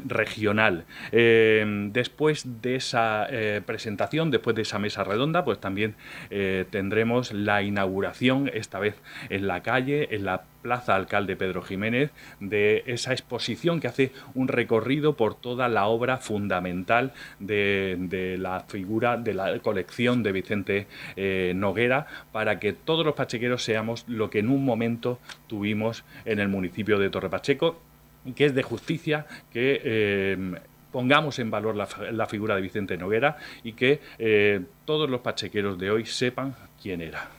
regional. 0.06 0.86
después 1.12 2.62
de 2.62 2.76
esa 2.76 3.28
presentación, 3.66 4.30
después 4.30 4.56
de 4.56 4.62
esa 4.62 4.78
mesa 4.78 5.04
redonda, 5.04 5.44
pues 5.44 5.60
también 5.60 5.96
tendremos 6.30 7.32
la 7.34 7.64
inauguración, 7.64 8.52
esta 8.54 8.80
vez 8.80 8.96
en 9.30 9.48
la 9.48 9.62
calle, 9.64 10.08
en 10.12 10.26
la 10.26 10.44
Plaza 10.62 10.96
Alcalde 10.96 11.36
Pedro 11.36 11.62
Jiménez, 11.62 12.12
de 12.40 12.84
esa 12.86 13.12
exposición 13.12 13.80
que 13.80 13.88
hace 13.88 14.12
un 14.34 14.48
recorrido 14.48 15.14
por 15.14 15.36
toda 15.36 15.68
la 15.70 15.88
obra 15.88 16.18
fundamental 16.18 17.14
de, 17.40 18.38
la 18.40 18.62
figura 18.62 19.18
de 19.18 19.34
la 19.34 19.60
colección 19.60 20.24
de 20.24 20.32
Vicente 20.32 20.88
eh, 21.16 21.54
Noguera, 21.56 22.08
para 22.32 22.60
que 22.60 22.74
todos 22.74 23.06
los 23.06 23.16
pachequeros 23.16 23.64
seamos 23.64 24.06
lo 24.08 24.30
que 24.30 24.40
en 24.40 24.50
un 24.50 24.66
momento 24.66 25.20
tuvimos 25.48 26.04
en 26.26 26.40
el 26.40 26.50
municipio 26.50 27.00
de 27.00 27.10
Torre 27.10 27.30
Pacheco, 27.30 27.80
que 28.36 28.46
es 28.46 28.56
de 28.56 28.64
justicia 28.64 29.26
que 29.52 29.82
eh, 29.84 30.60
pongamos 30.92 31.40
en 31.40 31.52
valor 31.52 31.76
la, 31.76 32.26
figura 32.26 32.56
de 32.56 32.62
Vicente 32.62 32.98
Noguera 32.98 33.38
y 33.64 33.74
que 33.74 34.00
eh, 34.18 34.62
todos 34.86 35.10
los 35.10 35.22
pachequeros 35.22 35.78
de 35.78 35.92
hoy 35.92 36.06
sepan 36.06 36.56
quién 36.82 37.02
era. 37.02 37.39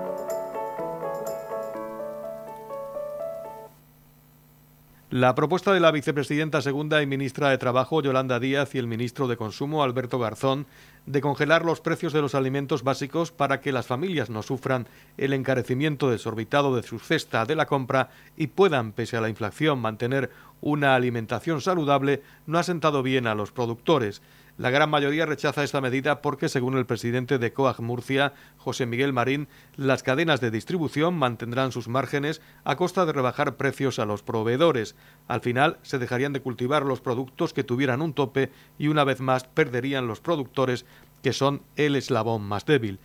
La 5.11 5.35
propuesta 5.35 5.73
de 5.73 5.81
la 5.81 5.91
vicepresidenta 5.91 6.61
segunda 6.61 7.01
y 7.01 7.05
ministra 7.05 7.49
de 7.49 7.57
Trabajo, 7.57 8.01
Yolanda 8.01 8.39
Díaz, 8.39 8.73
y 8.75 8.77
el 8.77 8.87
ministro 8.87 9.27
de 9.27 9.35
Consumo, 9.35 9.83
Alberto 9.83 10.19
Garzón, 10.19 10.67
de 11.05 11.19
congelar 11.19 11.65
los 11.65 11.81
precios 11.81 12.13
de 12.13 12.21
los 12.21 12.33
alimentos 12.33 12.81
básicos 12.81 13.29
para 13.29 13.59
que 13.59 13.73
las 13.73 13.87
familias 13.87 14.29
no 14.29 14.41
sufran 14.41 14.87
el 15.17 15.33
encarecimiento 15.33 16.09
desorbitado 16.09 16.77
de 16.77 16.83
su 16.83 16.97
cesta 16.97 17.43
de 17.43 17.57
la 17.57 17.65
compra 17.65 18.09
y 18.37 18.47
puedan, 18.47 18.93
pese 18.93 19.17
a 19.17 19.21
la 19.21 19.27
inflación, 19.27 19.79
mantener 19.79 20.29
una 20.61 20.95
alimentación 20.95 21.59
saludable, 21.59 22.23
no 22.47 22.57
ha 22.57 22.63
sentado 22.63 23.03
bien 23.03 23.27
a 23.27 23.35
los 23.35 23.51
productores. 23.51 24.21
La 24.61 24.69
gran 24.69 24.91
mayoría 24.91 25.25
rechaza 25.25 25.63
esta 25.63 25.81
medida 25.81 26.21
porque, 26.21 26.47
según 26.47 26.77
el 26.77 26.85
presidente 26.85 27.39
de 27.39 27.51
COAG 27.51 27.81
Murcia, 27.81 28.33
José 28.57 28.85
Miguel 28.85 29.11
Marín, 29.11 29.47
las 29.75 30.03
cadenas 30.03 30.39
de 30.39 30.51
distribución 30.51 31.15
mantendrán 31.15 31.71
sus 31.71 31.87
márgenes 31.87 32.43
a 32.63 32.75
costa 32.75 33.07
de 33.07 33.11
rebajar 33.11 33.55
precios 33.55 33.97
a 33.97 34.05
los 34.05 34.21
proveedores. 34.21 34.95
Al 35.27 35.41
final, 35.41 35.79
se 35.81 35.97
dejarían 35.97 36.31
de 36.31 36.41
cultivar 36.41 36.85
los 36.85 37.01
productos 37.01 37.53
que 37.53 37.63
tuvieran 37.63 38.03
un 38.03 38.13
tope 38.13 38.51
y 38.77 38.89
una 38.89 39.03
vez 39.03 39.19
más 39.19 39.45
perderían 39.45 40.05
los 40.05 40.19
productores, 40.19 40.85
que 41.23 41.33
son 41.33 41.63
el 41.75 41.95
eslabón 41.95 42.43
más 42.43 42.63
débil. 42.63 42.99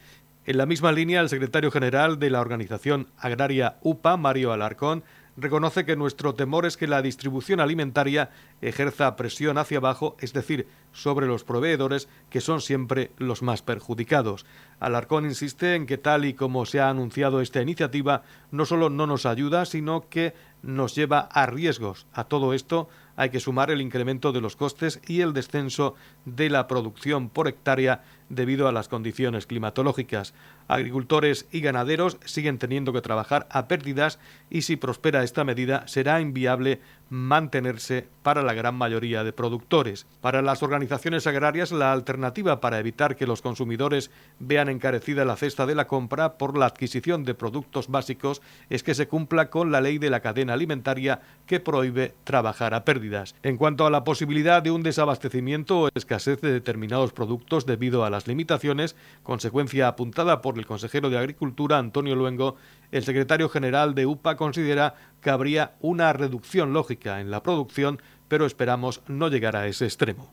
En 0.44 0.58
la 0.58 0.66
misma 0.66 0.92
línea, 0.92 1.22
el 1.22 1.30
secretario 1.30 1.70
general 1.70 2.18
de 2.18 2.28
la 2.28 2.42
organización 2.42 3.08
agraria 3.16 3.78
UPA, 3.80 4.18
Mario 4.18 4.52
Alarcón, 4.52 5.04
reconoce 5.36 5.84
que 5.84 5.96
nuestro 5.96 6.34
temor 6.34 6.66
es 6.66 6.76
que 6.76 6.86
la 6.86 7.02
distribución 7.02 7.60
alimentaria 7.60 8.30
ejerza 8.60 9.16
presión 9.16 9.58
hacia 9.58 9.78
abajo, 9.78 10.16
es 10.20 10.32
decir, 10.32 10.66
sobre 10.92 11.26
los 11.26 11.44
proveedores, 11.44 12.08
que 12.30 12.40
son 12.40 12.60
siempre 12.60 13.10
los 13.18 13.42
más 13.42 13.62
perjudicados. 13.62 14.46
Alarcón 14.80 15.24
insiste 15.24 15.74
en 15.74 15.86
que 15.86 15.98
tal 15.98 16.24
y 16.24 16.34
como 16.34 16.66
se 16.66 16.80
ha 16.80 16.88
anunciado 16.88 17.40
esta 17.40 17.60
iniciativa, 17.60 18.22
no 18.50 18.64
solo 18.64 18.90
no 18.90 19.06
nos 19.06 19.26
ayuda, 19.26 19.64
sino 19.64 20.08
que 20.08 20.34
nos 20.62 20.94
lleva 20.94 21.20
a 21.20 21.46
riesgos. 21.46 22.06
A 22.12 22.24
todo 22.24 22.54
esto 22.54 22.88
hay 23.16 23.30
que 23.30 23.40
sumar 23.40 23.70
el 23.70 23.80
incremento 23.80 24.32
de 24.32 24.40
los 24.40 24.56
costes 24.56 25.00
y 25.06 25.20
el 25.20 25.32
descenso 25.32 25.94
de 26.24 26.50
la 26.50 26.66
producción 26.66 27.28
por 27.28 27.48
hectárea 27.48 28.02
debido 28.28 28.68
a 28.68 28.72
las 28.72 28.88
condiciones 28.88 29.46
climatológicas. 29.46 30.34
Agricultores 30.68 31.46
y 31.52 31.60
ganaderos 31.60 32.18
siguen 32.24 32.58
teniendo 32.58 32.92
que 32.92 33.00
trabajar 33.00 33.46
a 33.50 33.68
pérdidas 33.68 34.18
y 34.50 34.62
si 34.62 34.76
prospera 34.76 35.22
esta 35.22 35.44
medida 35.44 35.86
será 35.86 36.20
inviable 36.20 36.80
mantenerse 37.08 38.08
para 38.22 38.42
la 38.42 38.54
gran 38.54 38.74
mayoría 38.74 39.22
de 39.22 39.32
productores. 39.32 40.06
Para 40.20 40.42
las 40.42 40.62
organizaciones 40.62 41.26
agrarias, 41.26 41.70
la 41.70 41.92
alternativa 41.92 42.60
para 42.60 42.78
evitar 42.78 43.16
que 43.16 43.26
los 43.26 43.42
consumidores 43.42 44.10
vean 44.40 44.68
encarecida 44.68 45.24
la 45.24 45.36
cesta 45.36 45.66
de 45.66 45.74
la 45.74 45.86
compra 45.86 46.34
por 46.34 46.58
la 46.58 46.66
adquisición 46.66 47.24
de 47.24 47.34
productos 47.34 47.88
básicos 47.88 48.42
es 48.70 48.82
que 48.82 48.94
se 48.94 49.06
cumpla 49.06 49.50
con 49.50 49.70
la 49.70 49.80
ley 49.80 49.98
de 49.98 50.10
la 50.10 50.20
cadena 50.20 50.54
alimentaria 50.54 51.20
que 51.46 51.60
prohíbe 51.60 52.14
trabajar 52.24 52.74
a 52.74 52.84
pérdidas. 52.84 53.34
En 53.42 53.56
cuanto 53.56 53.86
a 53.86 53.90
la 53.90 54.04
posibilidad 54.04 54.62
de 54.62 54.72
un 54.72 54.82
desabastecimiento 54.82 55.82
o 55.82 55.88
escasez 55.94 56.40
de 56.40 56.52
determinados 56.52 57.12
productos 57.12 57.66
debido 57.66 58.04
a 58.04 58.10
las 58.10 58.26
limitaciones, 58.26 58.96
consecuencia 59.22 59.88
apuntada 59.88 60.42
por 60.42 60.58
el 60.58 60.66
consejero 60.66 61.10
de 61.10 61.18
Agricultura 61.18 61.78
Antonio 61.78 62.16
Luengo, 62.16 62.56
el 62.92 63.04
secretario 63.04 63.48
general 63.48 63.94
de 63.94 64.06
UPA 64.06 64.36
considera 64.36 64.94
que 65.20 65.30
habría 65.30 65.72
una 65.80 66.12
reducción 66.12 66.72
lógica 66.72 67.20
en 67.20 67.30
la 67.30 67.42
producción, 67.42 68.00
pero 68.28 68.46
esperamos 68.46 69.02
no 69.08 69.28
llegar 69.28 69.56
a 69.56 69.66
ese 69.66 69.84
extremo. 69.84 70.32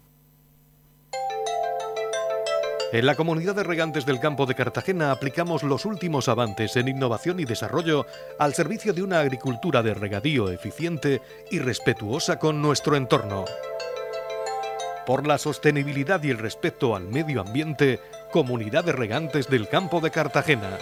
En 2.94 3.08
la 3.08 3.16
comunidad 3.16 3.56
de 3.56 3.64
regantes 3.64 4.06
del 4.06 4.20
campo 4.20 4.46
de 4.46 4.54
Cartagena 4.54 5.12
aplicamos 5.12 5.64
los 5.64 5.84
últimos 5.86 6.30
avances 6.30 6.76
en 6.76 6.88
innovación 6.88 7.40
y 7.40 7.46
desarrollo 7.46 8.06
al 8.38 8.54
servicio 8.54 8.94
de 8.94 9.02
una 9.02 9.20
agricultura 9.20 9.82
de 9.82 9.96
regadío 9.96 10.52
eficiente 10.52 11.20
y 11.50 11.58
respetuosa 11.58 12.38
con 12.38 12.62
nuestro 12.62 12.96
entorno. 12.96 13.46
Por 15.08 15.26
la 15.26 15.40
sostenibilidad 15.40 16.22
y 16.22 16.30
el 16.30 16.38
respeto 16.38 16.96
al 16.96 17.08
medio 17.08 17.42
ambiente, 17.42 18.00
Comunidad 18.32 18.84
de 18.84 18.92
Regantes 18.92 19.50
del 19.50 19.68
Campo 19.68 20.00
de 20.00 20.12
Cartagena. 20.12 20.78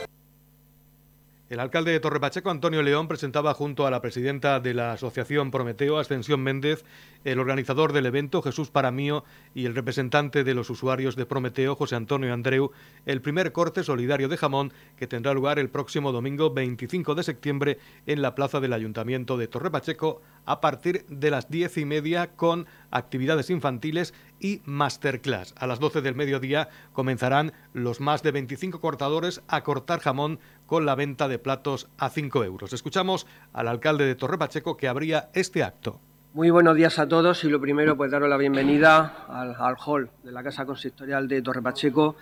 El 1.51 1.60
alcalde 1.60 1.91
de 1.91 2.00
Torrepacheco, 2.00 2.50
Antonio 2.50 2.81
León, 2.81 3.10
presentaba 3.10 3.53
junto 3.53 3.86
a 3.86 3.91
la 3.91 4.01
presidenta 4.01 4.62
de 4.62 4.74
la 4.74 4.93
Asociación 4.93 5.51
Prometeo, 5.51 6.00
Ascensión 6.00 6.39
Méndez, 6.39 6.86
el 7.25 7.39
organizador 7.39 7.91
del 7.91 8.05
evento, 8.05 8.41
Jesús 8.41 8.70
Paramío, 8.70 9.25
y 9.53 9.65
el 9.65 9.75
representante 9.75 10.46
de 10.46 10.53
los 10.53 10.70
usuarios 10.70 11.17
de 11.17 11.25
Prometeo, 11.25 11.75
José 11.75 11.98
Antonio 11.98 12.34
Andreu, 12.34 12.72
el 13.05 13.22
primer 13.22 13.51
corte 13.51 13.84
solidario 13.84 14.29
de 14.29 14.38
jamón 14.38 14.72
que 14.96 15.08
tendrá 15.08 15.34
lugar 15.34 15.60
el 15.60 15.67
próximo 15.67 16.13
domingo 16.13 16.53
25 16.53 17.15
de 17.15 17.24
septiembre 17.24 17.79
en 18.08 18.22
la 18.22 18.34
plaza 18.34 18.62
del 18.62 18.72
Ayuntamiento 18.72 19.38
de 19.38 19.50
Torrepacheco 19.50 20.22
a 20.46 20.62
partir 20.62 21.05
de 21.10 21.31
las 21.31 21.50
diez 21.50 21.77
y 21.77 21.84
media 21.84 22.27
con 22.27 22.65
actividades 22.91 23.50
infantiles 23.50 24.13
y 24.41 24.62
masterclass. 24.65 25.53
A 25.57 25.67
las 25.67 25.79
12 25.79 26.01
del 26.01 26.15
mediodía 26.15 26.67
comenzarán 26.91 27.53
los 27.74 28.01
más 28.01 28.24
de 28.24 28.31
25 28.31 28.81
cortadores 28.81 29.41
a 29.48 29.63
cortar 29.63 30.00
jamón 30.00 30.39
con 30.65 30.86
la 30.86 30.95
venta 30.95 31.27
de 31.27 31.39
platos 31.39 31.88
a 31.98 32.10
5 32.10 32.43
euros. 32.43 32.74
Escuchamos 32.74 33.27
al 33.53 33.67
alcalde 33.67 34.05
de 34.05 34.15
Torre 34.15 34.38
Pacheco 34.38 34.75
que 34.75 34.88
abría 34.88 35.29
este 35.33 35.63
acto. 35.63 36.00
Muy 36.33 36.50
buenos 36.50 36.75
días 36.77 36.98
a 36.98 37.07
todos 37.07 37.43
y 37.43 37.50
lo 37.50 37.60
primero 37.60 37.98
pues 37.98 38.10
daros 38.10 38.29
la 38.29 38.38
bienvenida 38.38 39.25
al, 39.27 39.75
hall 39.86 40.10
de 40.24 40.31
la 40.31 40.41
Casa 40.41 40.65
Consistorial 40.65 41.27
de 41.27 41.41
Torre 41.41 41.62
Pacheco 41.62 42.15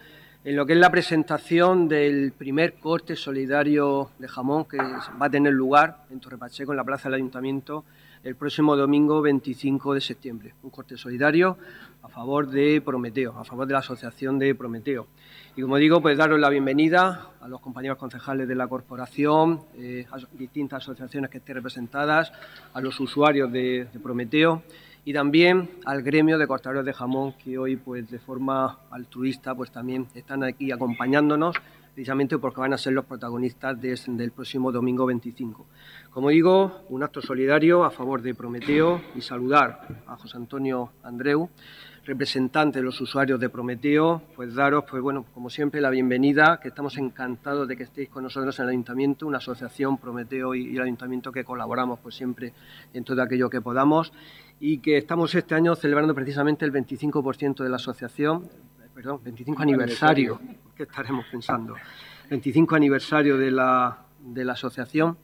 en 0.43 0.55
lo 0.55 0.65
que 0.65 0.73
es 0.73 0.79
la 0.79 0.89
presentación 0.89 1.88
del 1.88 2.31
primer 2.31 2.75
corte 2.75 3.15
solidario 3.15 4.09
de 4.17 4.27
jamón 4.27 4.65
que 4.65 4.77
va 4.77 5.27
a 5.27 5.29
tener 5.29 5.53
lugar 5.53 6.05
en 6.09 6.19
Torre 6.19 6.39
Pacheco, 6.39 6.71
en 6.71 6.77
la 6.77 6.83
Plaza 6.83 7.09
del 7.09 7.15
Ayuntamiento, 7.17 7.83
el 8.23 8.35
próximo 8.35 8.75
domingo 8.75 9.21
25 9.21 9.93
de 9.93 10.01
septiembre. 10.01 10.53
Un 10.63 10.69
corte 10.69 10.97
solidario 10.97 11.57
a 12.03 12.09
favor 12.09 12.49
de 12.49 12.81
Prometeo, 12.81 13.38
a 13.38 13.45
favor 13.45 13.65
de 13.65 13.73
la 13.73 13.79
Asociación 13.79 14.39
de 14.39 14.53
Prometeo. 14.55 15.07
Y 15.55 15.61
como 15.61 15.77
digo, 15.77 16.01
pues 16.01 16.17
daros 16.17 16.39
la 16.39 16.49
bienvenida 16.49 17.29
a 17.39 17.47
los 17.47 17.61
compañeros 17.61 17.97
concejales 17.97 18.47
de 18.47 18.55
la 18.55 18.67
corporación, 18.67 19.61
eh, 19.77 20.05
a 20.11 20.17
distintas 20.38 20.83
asociaciones 20.83 21.29
que 21.29 21.38
estén 21.38 21.55
representadas, 21.55 22.31
a 22.73 22.81
los 22.81 22.99
usuarios 22.99 23.51
de, 23.51 23.88
Prometeo 24.01 24.63
y 25.05 25.13
también 25.13 25.69
al 25.85 26.03
gremio 26.03 26.38
de 26.38 26.45
cortadores 26.45 26.85
de 26.85 26.93
jamón 26.93 27.33
que 27.33 27.57
hoy 27.57 27.77
pues 27.77 28.09
de 28.11 28.19
forma 28.19 28.79
altruista 28.91 29.55
pues 29.55 29.71
también 29.71 30.07
están 30.13 30.43
aquí 30.43 30.71
acompañándonos 30.71 31.55
precisamente 31.93 32.38
porque 32.38 32.62
van 32.62 32.74
a 32.74 32.77
ser 32.77 32.93
los 32.93 33.05
protagonistas 33.05 33.79
del 33.79 34.31
próximo 34.31 34.72
domingo 34.72 35.05
25. 35.05 35.65
Como 36.12 36.29
digo, 36.29 36.86
un 36.89 37.03
acto 37.03 37.22
solidario 37.22 37.84
a 37.84 37.91
favor 37.91 38.22
de 38.22 38.34
Prometeo 38.34 39.01
y 39.15 39.22
saludar 39.22 39.88
a 40.08 40.15
José 40.15 40.38
Antonio 40.38 40.91
Andreu, 41.03 41.50
representante 42.05 42.79
de 42.79 42.86
los 42.86 43.00
usuarios 43.01 43.39
de 43.39 43.50
Prometeo, 43.50 44.24
pues 44.36 44.55
daros, 44.55 44.86
pues 44.89 45.01
bueno, 45.01 45.25
como 45.34 45.50
siempre, 45.50 45.79
la 45.79 45.91
bienvenida, 45.91 46.60
que 46.60 46.69
estamos 46.69 46.98
encantados 46.98 47.67
de 47.67 47.77
que 47.77 47.84
estéis 47.84 48.10
con 48.10 48.24
nosotros 48.24 48.58
en 48.60 48.63
el 48.63 48.69
Ayuntamiento, 48.69 49.27
una 49.27 49.38
asociación 49.38 49.98
Prometeo 49.98 50.55
y, 50.55 50.75
el 50.75 50.81
Ayuntamiento 50.81 51.31
que 51.31 51.43
colaboramos 51.43 52.00
pues 52.00 52.15
siempre 52.15 52.53
en 52.93 53.03
todo 53.03 53.22
aquello 53.22 53.50
que 53.50 53.62
podamos 53.62 54.12
y 54.60 54.79
que 54.79 54.98
estamos 54.98 55.36
este 55.36 55.53
año 55.55 55.75
celebrando 55.75 56.15
precisamente 56.15 56.65
el 56.65 56.74
25% 56.74 57.63
de 57.63 57.69
la 57.69 57.75
asociación, 57.75 58.50
perdón, 59.00 59.22
25 59.24 59.62
aniversario, 59.62 60.41
¿qué 60.75 60.84
estaremos 60.84 61.25
pensando? 61.32 61.74
25 62.29 62.75
aniversario 62.75 63.38
de 63.38 63.50
la, 63.50 63.98
de 64.20 64.44
la 64.44 64.51
asociación 64.51 65.15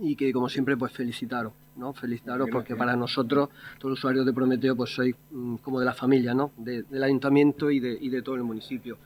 y 0.00 0.16
que 0.16 0.32
como 0.32 0.48
siempre 0.48 0.76
pues 0.76 0.90
felicitaros, 0.92 1.52
¿no? 1.76 1.92
Felicitaros 1.92 2.48
porque 2.50 2.74
para 2.74 2.96
nosotros, 2.96 3.50
todos 3.78 3.90
los 3.90 3.98
usuarios 4.00 4.26
de 4.26 4.32
Prometeo, 4.32 4.74
pues 4.74 4.90
sois 4.90 5.14
mm, 5.30 5.58
como 5.62 5.78
de 5.78 5.86
la 5.86 5.94
familia, 5.94 6.34
¿no? 6.34 6.50
del 6.56 7.04
ayuntamiento 7.04 7.70
y 7.70 7.78
de, 7.78 7.96
y 8.00 8.08
de 8.08 8.20
todo 8.20 8.34
el 8.34 8.42
municipio. 8.42 8.98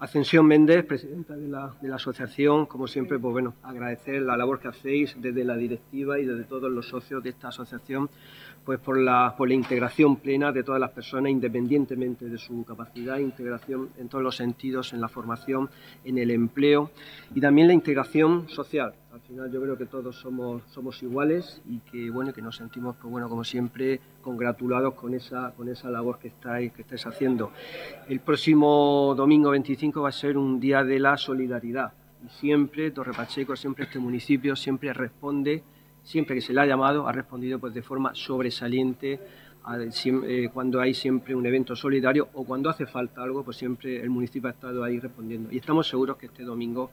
Ascensión 0.00 0.44
Méndez, 0.44 0.84
presidenta 0.84 1.36
de 1.36 1.46
la, 1.46 1.72
de 1.80 1.88
la, 1.88 1.96
asociación, 1.96 2.66
como 2.66 2.88
siempre, 2.88 3.16
pues 3.20 3.32
bueno, 3.32 3.54
agradecer 3.62 4.22
la 4.22 4.36
labor 4.36 4.58
que 4.58 4.66
hacéis 4.66 5.14
desde 5.18 5.44
la 5.44 5.56
directiva 5.56 6.18
y 6.18 6.24
desde 6.24 6.44
todos 6.44 6.70
los 6.70 6.88
socios 6.88 7.22
de 7.22 7.30
esta 7.30 7.48
asociación, 7.48 8.10
pues 8.66 8.80
por 8.80 8.98
la, 8.98 9.34
por 9.38 9.48
la 9.48 9.54
integración 9.54 10.16
plena 10.16 10.50
de 10.50 10.64
todas 10.64 10.80
las 10.80 10.90
personas, 10.90 11.30
independientemente 11.30 12.28
de 12.28 12.36
su 12.36 12.64
capacidad, 12.64 13.18
integración 13.18 13.90
en 13.96 14.08
todos 14.08 14.24
los 14.24 14.36
sentidos, 14.36 14.92
en 14.92 15.00
la 15.00 15.08
formación, 15.08 15.70
en 16.04 16.18
el 16.18 16.32
empleo 16.32 16.90
y 17.32 17.40
también 17.40 17.68
la 17.68 17.74
integración 17.74 18.48
social, 18.48 18.92
al 19.16 19.20
final 19.20 19.50
yo 19.50 19.62
creo 19.62 19.78
que 19.78 19.86
todos 19.86 20.16
somos, 20.16 20.62
somos 20.72 21.02
iguales 21.02 21.62
y 21.66 21.78
que 21.78 22.10
bueno 22.10 22.34
que 22.34 22.42
nos 22.42 22.56
sentimos 22.56 22.96
pues 22.96 23.10
bueno 23.10 23.28
como 23.28 23.44
siempre 23.44 24.00
congratulados 24.20 24.94
con 24.94 25.14
esa 25.14 25.52
con 25.56 25.68
esa 25.68 25.88
labor 25.88 26.18
que 26.18 26.28
estáis 26.28 26.72
que 26.72 26.82
estáis 26.82 27.06
haciendo. 27.06 27.52
El 28.08 28.20
próximo 28.20 29.14
domingo 29.16 29.50
25 29.50 30.02
va 30.02 30.08
a 30.10 30.12
ser 30.12 30.36
un 30.36 30.60
día 30.60 30.84
de 30.84 30.98
la 30.98 31.16
solidaridad 31.16 31.92
y 32.24 32.28
siempre 32.28 32.90
Torre 32.90 33.12
Pacheco, 33.12 33.56
siempre 33.56 33.84
este 33.84 33.98
municipio 33.98 34.54
siempre 34.54 34.92
responde, 34.92 35.62
siempre 36.06 36.36
que 36.36 36.40
se 36.40 36.54
le 36.54 36.60
ha 36.62 36.66
llamado 36.66 37.06
ha 37.06 37.12
respondido 37.12 37.58
pues 37.58 37.74
de 37.74 37.82
forma 37.82 38.14
sobresaliente 38.14 39.20
eh, 39.68 40.48
cuando 40.54 40.80
hay 40.80 40.94
siempre 40.94 41.34
un 41.34 41.44
evento 41.44 41.74
solidario 41.74 42.28
o 42.34 42.44
cuando 42.44 42.70
hace 42.70 42.86
falta 42.86 43.22
algo, 43.22 43.44
pues 43.44 43.56
siempre 43.56 44.00
el 44.00 44.10
municipio 44.10 44.48
ha 44.48 44.52
estado 44.52 44.84
ahí 44.84 45.00
respondiendo. 45.00 45.52
Y 45.52 45.58
estamos 45.58 45.88
seguros 45.88 46.16
que 46.16 46.26
este 46.26 46.44
domingo 46.44 46.90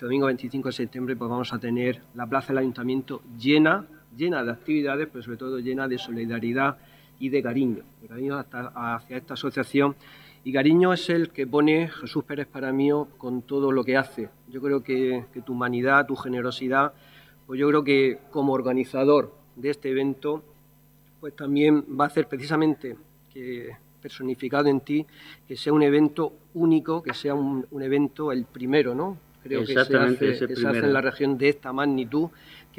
este 0.00 0.06
domingo 0.06 0.26
25 0.26 0.68
de 0.68 0.72
septiembre 0.72 1.16
pues 1.16 1.30
vamos 1.30 1.52
a 1.52 1.58
tener 1.58 2.00
la 2.14 2.26
plaza 2.26 2.48
del 2.48 2.58
ayuntamiento 2.58 3.22
llena, 3.38 3.86
llena 4.16 4.42
de 4.44 4.50
actividades, 4.50 5.08
pero 5.12 5.22
sobre 5.22 5.36
todo 5.36 5.58
llena 5.58 5.88
de 5.88 5.98
solidaridad 5.98 6.78
y 7.18 7.28
de 7.28 7.42
cariño, 7.42 7.82
de 8.00 8.08
cariño 8.08 8.38
hacia 8.38 9.16
esta 9.16 9.34
asociación. 9.34 9.96
Y 10.42 10.54
cariño 10.54 10.94
es 10.94 11.10
el 11.10 11.28
que 11.28 11.46
pone 11.46 11.88
Jesús 11.88 12.24
Pérez 12.24 12.46
para 12.46 12.72
mí 12.72 12.88
con 13.18 13.42
todo 13.42 13.72
lo 13.72 13.84
que 13.84 13.98
hace. 13.98 14.30
Yo 14.48 14.62
creo 14.62 14.82
que, 14.82 15.26
tu 15.44 15.52
humanidad, 15.52 16.06
tu 16.06 16.16
generosidad, 16.16 16.94
pues 17.50 17.58
yo 17.58 17.66
creo 17.66 17.82
que 17.82 18.18
como 18.30 18.52
organizador 18.52 19.34
de 19.56 19.70
este 19.70 19.90
evento, 19.90 20.40
pues 21.18 21.34
también 21.34 21.84
va 22.00 22.04
a 22.04 22.06
hacer 22.06 22.28
precisamente 22.28 22.94
que 23.34 23.72
personificado 24.00 24.68
en 24.68 24.78
ti, 24.78 25.04
que 25.48 25.56
sea 25.56 25.72
un 25.72 25.82
evento 25.82 26.32
único, 26.54 27.02
que 27.02 27.12
sea 27.12 27.34
un, 27.34 27.66
un 27.72 27.82
evento 27.82 28.30
el 28.30 28.44
primero, 28.44 28.94
¿no? 28.94 29.18
creo 29.42 29.64
que, 29.64 29.72
se 29.72 29.80
hace, 29.80 30.16
que 30.46 30.54
se 30.54 30.68
hace, 30.68 30.78
en 30.78 30.92
la 30.92 31.00
región 31.00 31.38
de 31.38 31.48
esta 31.48 31.72
magnitud, 31.72 32.28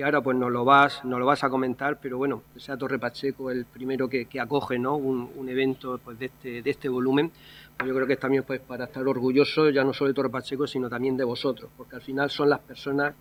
que 0.02 0.06
ahora 0.06 0.22
pues 0.22 0.36
nos 0.36 0.52
lo 0.52 0.66
vas, 0.66 1.06
nos 1.06 1.20
lo 1.20 1.28
vas 1.28 1.44
a 1.44 1.50
comentar, 1.52 2.00
pero 2.02 2.18
bueno, 2.18 2.42
sea 2.58 2.76
Torre 2.76 2.98
Pacheco 2.98 3.52
el 3.52 3.66
primero 3.66 4.10
que, 4.10 4.26
que 4.26 4.40
acoge 4.40 4.80
¿no? 4.80 4.96
un, 4.96 5.30
un, 5.36 5.48
evento 5.48 6.00
pues, 6.04 6.18
de, 6.18 6.26
este, 6.26 6.64
de 6.64 6.70
este 6.72 6.90
volumen, 6.90 7.32
pues 7.78 7.88
yo 7.88 7.94
creo 7.96 8.08
que 8.08 8.14
es 8.14 8.20
también 8.20 8.44
pues, 8.44 8.62
para 8.62 8.86
estar 8.86 9.08
orgulloso 9.08 9.70
ya 9.70 9.84
no 9.84 9.94
solo 9.94 10.10
de 10.10 10.14
Torre 10.16 10.30
Pacheco, 10.30 10.66
sino 10.66 10.90
también 10.90 11.18
de 11.18 11.24
vosotros, 11.24 11.70
porque 11.78 11.98
al 11.98 12.02
final 12.02 12.32
son 12.32 12.50
las 12.50 12.60
personas 12.60 13.14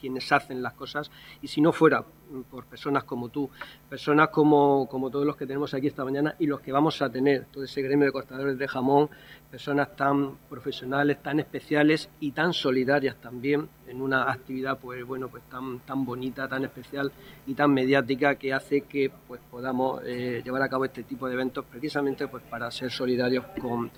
quienes 0.00 0.32
hacen 0.32 0.62
las 0.62 0.72
cosas, 0.72 1.10
y 1.42 1.48
si 1.48 1.60
no 1.60 1.72
fuera 1.72 2.02
por 2.50 2.64
personas 2.64 3.04
como 3.04 3.28
tú, 3.28 3.48
personas 3.88 4.28
como, 4.28 4.86
como 4.90 5.10
todos 5.10 5.26
los 5.26 5.36
que 5.36 5.46
tenemos 5.46 5.72
aquí 5.74 5.86
esta 5.86 6.04
mañana 6.04 6.34
y 6.38 6.46
los 6.46 6.60
que 6.60 6.72
vamos 6.72 7.00
a 7.02 7.10
tener, 7.10 7.46
todo 7.46 7.64
ese 7.64 7.82
gremio 7.82 8.06
de 8.06 8.12
cortadores 8.12 8.58
de 8.58 8.66
jamón, 8.66 9.08
personas 9.50 9.94
tan 9.94 10.36
profesionales, 10.48 11.22
tan 11.22 11.38
especiales 11.38 12.08
y 12.20 12.32
tan 12.32 12.52
solidarias 12.52 13.16
también 13.16 13.68
en 13.86 14.02
una 14.02 14.30
actividad 14.30 14.78
pues 14.78 15.04
bueno 15.04 15.28
pues 15.28 15.44
tan 15.44 15.78
tan 15.80 16.04
bonita, 16.04 16.13
tan 16.48 16.64
especial 16.64 17.12
y 17.46 17.54
tan 17.54 17.72
mediática 17.72 18.36
que 18.36 18.52
hace 18.52 18.82
que 18.82 19.10
pues 19.26 19.40
podamos 19.50 20.02
eh, 20.04 20.42
llevar 20.44 20.62
a 20.62 20.68
cabo 20.68 20.84
este 20.84 21.02
tipo 21.02 21.26
de 21.26 21.34
eventos 21.34 21.64
precisamente 21.64 22.28
pues 22.28 22.42
para 22.44 22.70
ser 22.70 22.90
solidarios 22.90 23.44
con, 23.60 23.90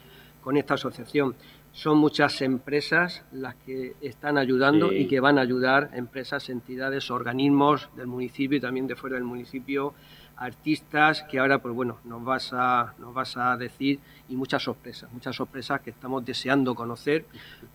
con 0.42 0.56
esta 0.56 0.74
asociación. 0.74 1.34
Son 1.72 1.98
muchas 1.98 2.40
empresas 2.40 3.22
las 3.32 3.54
que 3.56 3.94
están 4.00 4.38
ayudando 4.38 4.92
y 4.92 5.06
que 5.06 5.20
van 5.20 5.38
a 5.38 5.42
ayudar, 5.42 5.90
empresas, 5.92 6.48
entidades, 6.48 7.10
organismos 7.10 7.90
del 7.96 8.06
municipio 8.06 8.56
y 8.56 8.60
también 8.60 8.86
de 8.86 8.96
fuera 8.96 9.16
del 9.16 9.24
municipio, 9.24 9.92
artistas 10.36 11.22
que 11.22 11.38
ahora 11.38 11.58
pues 11.58 11.74
bueno 11.74 11.98
nos 12.04 12.22
vas 12.22 12.52
a 12.52 12.94
nos 12.98 13.14
vas 13.14 13.36
a 13.36 13.56
decir 13.56 13.98
y 14.28 14.36
muchas 14.36 14.62
sorpresas 14.62 15.10
muchas 15.12 15.34
sorpresas 15.34 15.80
que 15.80 15.90
estamos 15.90 16.24
deseando 16.26 16.74
conocer 16.74 17.24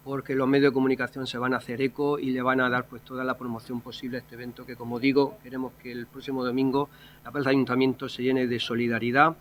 porque 0.03 0.35
los 0.35 0.47
medios 0.47 0.71
de 0.71 0.73
comunicación 0.73 1.25
se 1.25 1.39
van 1.39 1.53
a 1.53 1.57
hacer 1.57 1.81
eco 1.81 2.19
y 2.19 2.29
le 2.31 2.41
van 2.41 2.61
a 2.61 2.69
dar 2.69 2.85
pues 2.85 3.01
toda 3.01 3.23
la 3.23 3.35
promoción 3.35 3.81
posible 3.81 4.17
a 4.17 4.19
este 4.19 4.35
evento 4.35 4.65
que 4.65 4.75
como 4.75 4.99
digo 4.99 5.37
queremos 5.41 5.73
que 5.81 5.91
el 5.91 6.05
próximo 6.05 6.45
domingo 6.45 6.89
la 7.23 7.31
plaza 7.31 7.49
de 7.49 7.55
ayuntamiento 7.55 8.07
se 8.07 8.21
llene 8.23 8.45
de 8.45 8.59
solidaridad 8.59 9.35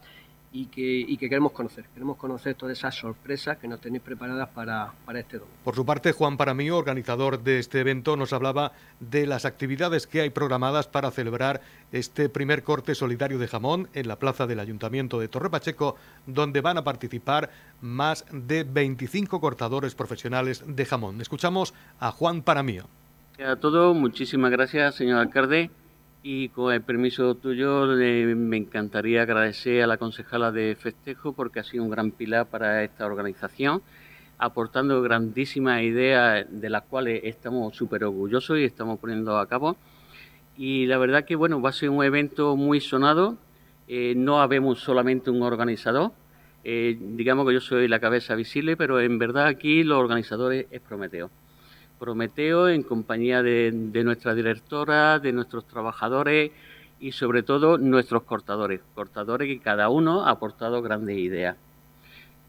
y 0.53 0.67
que, 0.67 0.83
y 0.83 1.17
que, 1.17 1.29
queremos 1.29 1.53
conocer. 1.53 1.85
Queremos 1.95 2.17
conocer 2.17 2.55
todas 2.57 2.77
esas 2.77 2.95
sorpresas 2.95 3.59
que 3.59 3.69
nos 3.69 3.81
tenéis 3.81 4.03
preparadas 4.03 4.49
para, 4.49 4.93
para 5.05 5.21
este 5.21 5.39
domingo. 5.39 5.57
Por 5.63 5.77
su 5.77 5.87
parte, 5.87 6.13
Juan 6.13 6.37
Paramío, 6.37 6.77
organizador 6.77 7.43
de 7.43 7.61
este 7.61 7.81
evento, 7.81 8.17
nos 8.17 8.33
hablaba 8.33 8.73
de 8.99 9.27
las 9.27 9.45
actividades 9.45 10.07
que 10.07 10.23
hay 10.23 10.31
programadas 10.31 10.89
para 10.89 11.11
celebrar 11.13 11.61
este 11.93 12.29
primer 12.29 12.65
corte 12.65 12.95
solidario 12.95 13.39
de 13.39 13.47
jamón 13.47 13.89
en 13.95 14.09
la 14.09 14.17
plaza 14.17 14.47
del 14.47 14.61
Ayuntamiento 14.61 15.21
de 15.21 15.29
Torre 15.29 15.51
Pacheco, 15.51 15.97
donde 16.27 16.61
van 16.61 16.79
a 16.79 16.85
participar 16.85 17.51
más 17.81 18.25
de 18.33 18.65
25 18.65 19.41
cortadores 19.41 19.95
profesionales 19.95 20.65
de 20.67 20.85
jamón. 20.85 21.21
Escuchamos 21.21 21.75
a 22.01 22.11
Juan 22.11 22.43
Paramío. 22.43 22.87
A 23.45 23.57
todos, 23.57 23.97
muchísimas 23.97 24.51
gracias, 24.51 24.97
señor 24.97 25.19
alcalde. 25.19 25.71
Y 26.22 26.50
con 26.50 26.72
el 26.74 26.83
permiso 26.83 27.35
tuyo, 27.35 27.87
me 27.87 28.56
encantaría 28.59 29.22
agradecer 29.22 29.83
a 29.83 29.87
la 29.87 29.96
concejala 29.96 30.52
de 30.52 30.76
festejo 30.78 31.33
porque 31.33 31.61
ha 31.61 31.64
sido 31.64 31.83
un 31.83 31.90
gran 31.90 32.11
pilar 32.11 32.46
para 32.46 32.85
esta 32.85 33.06
organización. 33.06 33.83
aportando 34.42 35.02
grandísimas 35.02 35.83
ideas 35.83 36.46
de 36.48 36.70
las 36.70 36.85
cuales 36.85 37.20
estamos 37.24 37.76
súper 37.76 38.04
orgullosos 38.04 38.59
y 38.59 38.64
estamos 38.64 38.98
poniendo 38.98 39.38
a 39.38 39.46
cabo. 39.46 39.76
Y 40.56 40.87
la 40.87 40.98
verdad 40.98 41.24
que 41.26 41.37
bueno, 41.37 41.61
va 41.61 41.70
a 41.70 41.72
ser 41.74 41.90
un 41.90 42.02
evento 42.04 42.56
muy 42.56 42.80
sonado. 42.80 43.37
Eh, 43.88 44.14
no 44.16 44.40
habemos 44.40 44.80
solamente 44.80 45.30
un 45.30 45.42
organizador. 45.42 46.12
Eh, 46.64 46.96
digamos 47.00 47.46
que 47.46 47.54
yo 47.54 47.61
soy 47.61 47.88
la 47.88 48.00
cabeza 48.00 48.35
visible, 48.35 48.76
pero 48.76 49.00
en 49.00 49.18
verdad 49.18 49.46
aquí 49.46 49.85
los 49.85 49.98
organizadores 49.98 50.66
es 50.70 50.80
Prometeo. 50.80 51.30
Prometeo 52.01 52.71
en 52.71 52.83
compañía 52.83 53.43
de, 53.43 53.71
de 53.73 54.05
nuestra 54.05 54.35
directora, 54.35 55.19
de 55.19 55.33
nuestros 55.33 55.67
trabajadores 55.67 56.51
y 56.99 57.13
sobre 57.13 57.43
todo 57.43 57.77
nuestros 57.77 58.23
cortadores. 58.23 58.81
Cortadores 58.95 59.47
que 59.47 59.61
cada 59.61 59.91
uno 59.91 60.25
ha 60.25 60.31
aportado 60.31 60.81
grandes 60.81 61.19
ideas. 61.19 61.59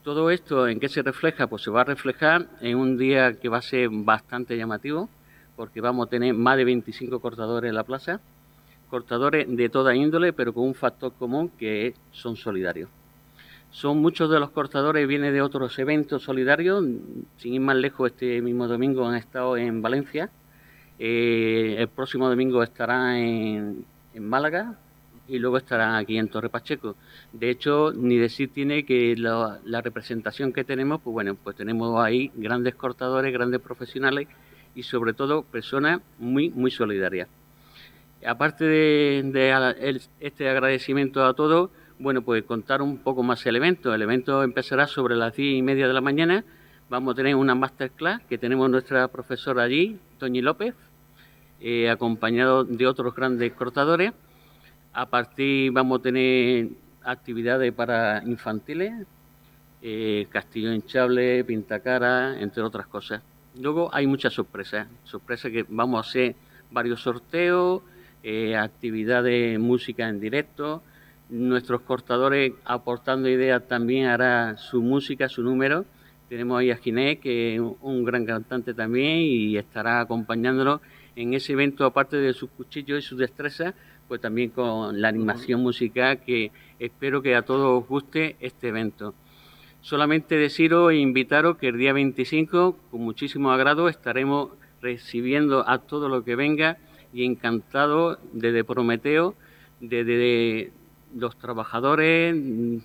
Todo 0.03 0.31
esto, 0.31 0.69
¿en 0.69 0.79
qué 0.79 0.87
se 0.87 1.01
refleja? 1.01 1.47
Pues 1.47 1.63
se 1.63 1.69
va 1.69 1.81
a 1.81 1.83
reflejar 1.83 2.47
en 2.61 2.77
un 2.77 2.97
día 2.97 3.33
que 3.39 3.49
va 3.49 3.57
a 3.57 3.61
ser 3.61 3.89
bastante 3.91 4.55
llamativo, 4.55 5.09
porque 5.57 5.81
vamos 5.81 6.07
a 6.07 6.09
tener 6.09 6.33
más 6.33 6.55
de 6.55 6.63
25 6.63 7.19
cortadores 7.19 7.67
en 7.67 7.75
la 7.75 7.83
plaza, 7.83 8.21
cortadores 8.89 9.45
de 9.47 9.67
toda 9.67 9.93
índole, 9.93 10.31
pero 10.31 10.53
con 10.53 10.63
un 10.63 10.75
factor 10.75 11.11
común 11.19 11.49
que 11.49 11.93
son 12.13 12.37
solidarios. 12.37 12.89
Son 13.71 13.97
muchos 13.99 14.29
de 14.29 14.39
los 14.39 14.51
cortadores 14.51 15.07
vienen 15.07 15.33
de 15.33 15.41
otros 15.41 15.77
eventos 15.79 16.23
solidarios, 16.23 16.83
sin 17.37 17.53
ir 17.53 17.61
más 17.61 17.77
lejos, 17.77 18.11
este 18.11 18.41
mismo 18.41 18.67
domingo 18.67 19.07
han 19.07 19.15
estado 19.15 19.57
en 19.57 19.81
Valencia, 19.81 20.29
eh, 20.99 21.75
el 21.79 21.87
próximo 21.87 22.29
domingo 22.29 22.61
estarán 22.61 23.15
en, 23.15 23.85
en 24.13 24.29
Málaga, 24.29 24.75
y 25.31 25.39
luego 25.39 25.57
estarán 25.57 25.95
aquí 25.95 26.17
en 26.17 26.27
Torre 26.27 26.49
Pacheco. 26.49 26.97
De 27.31 27.49
hecho, 27.49 27.93
ni 27.95 28.17
decir 28.17 28.51
tiene 28.53 28.83
que 28.83 29.15
la, 29.15 29.81
representación 29.81 30.51
que 30.51 30.65
tenemos, 30.65 31.01
pues 31.01 31.13
bueno, 31.13 31.35
pues 31.41 31.55
tenemos 31.55 32.03
ahí 32.03 32.31
grandes 32.35 32.75
cortadores, 32.75 33.31
grandes 33.31 33.61
profesionales 33.61 34.27
y 34.75 34.83
sobre 34.83 35.13
todo 35.13 35.43
personas 35.43 36.01
muy, 36.19 36.49
muy 36.49 36.69
solidarias. 36.69 37.29
Aparte 38.27 38.65
de, 38.65 40.01
este 40.19 40.49
agradecimiento 40.49 41.23
a 41.23 41.33
todos, 41.33 41.69
bueno, 42.01 42.23
pues 42.23 42.43
contar 42.43 42.81
un 42.81 42.97
poco 42.97 43.21
más 43.21 43.45
el 43.45 43.55
evento. 43.55 43.93
El 43.93 44.01
evento 44.01 44.43
empezará 44.43 44.87
sobre 44.87 45.15
las 45.15 45.35
diez 45.35 45.57
y 45.57 45.61
media 45.61 45.87
de 45.87 45.93
la 45.93 46.01
mañana. 46.01 46.43
Vamos 46.89 47.13
a 47.13 47.15
tener 47.15 47.35
una 47.35 47.53
masterclass 47.53 48.21
que 48.23 48.39
tenemos 48.39 48.69
nuestra 48.69 49.07
profesora 49.07 49.63
allí, 49.63 49.97
Toñi 50.17 50.41
López, 50.41 50.73
eh, 51.61 51.89
acompañado 51.89 52.63
de 52.63 52.87
otros 52.87 53.13
grandes 53.15 53.53
cortadores. 53.53 54.13
A 54.93 55.05
partir 55.05 55.71
vamos 55.71 55.99
a 55.99 56.03
tener 56.03 56.69
actividades 57.03 57.71
para 57.71 58.23
infantiles, 58.25 58.93
eh, 59.83 60.25
castillo 60.31 60.73
hinchable, 60.73 61.43
pintacara, 61.43 62.41
entre 62.41 62.63
otras 62.63 62.87
cosas. 62.87 63.21
Luego 63.59 63.93
hay 63.93 64.07
muchas 64.07 64.33
sorpresas, 64.33 64.87
sorpresas 65.03 65.51
que 65.51 65.65
vamos 65.69 66.03
a 66.03 66.09
hacer 66.09 66.35
varios 66.71 67.01
sorteos, 67.01 67.83
eh, 68.23 68.55
actividades, 68.55 69.59
música 69.59 70.09
en 70.09 70.19
directo. 70.19 70.81
Nuestros 71.31 71.79
cortadores 71.83 72.51
aportando 72.65 73.29
ideas 73.29 73.65
también 73.65 74.07
hará 74.07 74.57
su 74.57 74.81
música, 74.81 75.29
su 75.29 75.41
número. 75.41 75.85
Tenemos 76.27 76.59
ahí 76.59 76.71
a 76.71 76.75
Ginés, 76.75 77.19
que 77.19 77.55
es 77.55 77.61
un 77.61 78.03
gran 78.03 78.25
cantante 78.25 78.73
también, 78.73 79.19
y 79.19 79.55
estará 79.55 80.01
acompañándonos 80.01 80.81
en 81.15 81.33
ese 81.33 81.53
evento, 81.53 81.85
aparte 81.85 82.17
de 82.17 82.33
sus 82.33 82.49
cuchillos 82.49 82.99
y 82.99 83.07
sus 83.07 83.17
destrezas, 83.17 83.73
pues 84.09 84.19
también 84.19 84.49
con 84.49 84.99
la 84.99 85.07
animación 85.07 85.61
musical 85.61 86.19
que 86.19 86.51
espero 86.79 87.21
que 87.21 87.33
a 87.33 87.43
todos 87.43 87.81
os 87.81 87.87
guste 87.87 88.35
este 88.41 88.67
evento. 88.67 89.13
Solamente 89.79 90.35
deciros 90.35 90.91
e 90.91 90.97
invitaros 90.97 91.55
que 91.55 91.69
el 91.69 91.77
día 91.77 91.93
25, 91.93 92.77
con 92.91 93.01
muchísimo 93.01 93.51
agrado, 93.51 93.87
estaremos 93.87 94.49
recibiendo 94.81 95.63
a 95.65 95.77
todo 95.77 96.09
lo 96.09 96.25
que 96.25 96.35
venga 96.35 96.77
y 97.13 97.23
encantado 97.23 98.19
desde 98.33 98.65
Prometeo, 98.65 99.33
desde 99.79 100.73
los 101.15 101.37
trabajadores, 101.37 102.35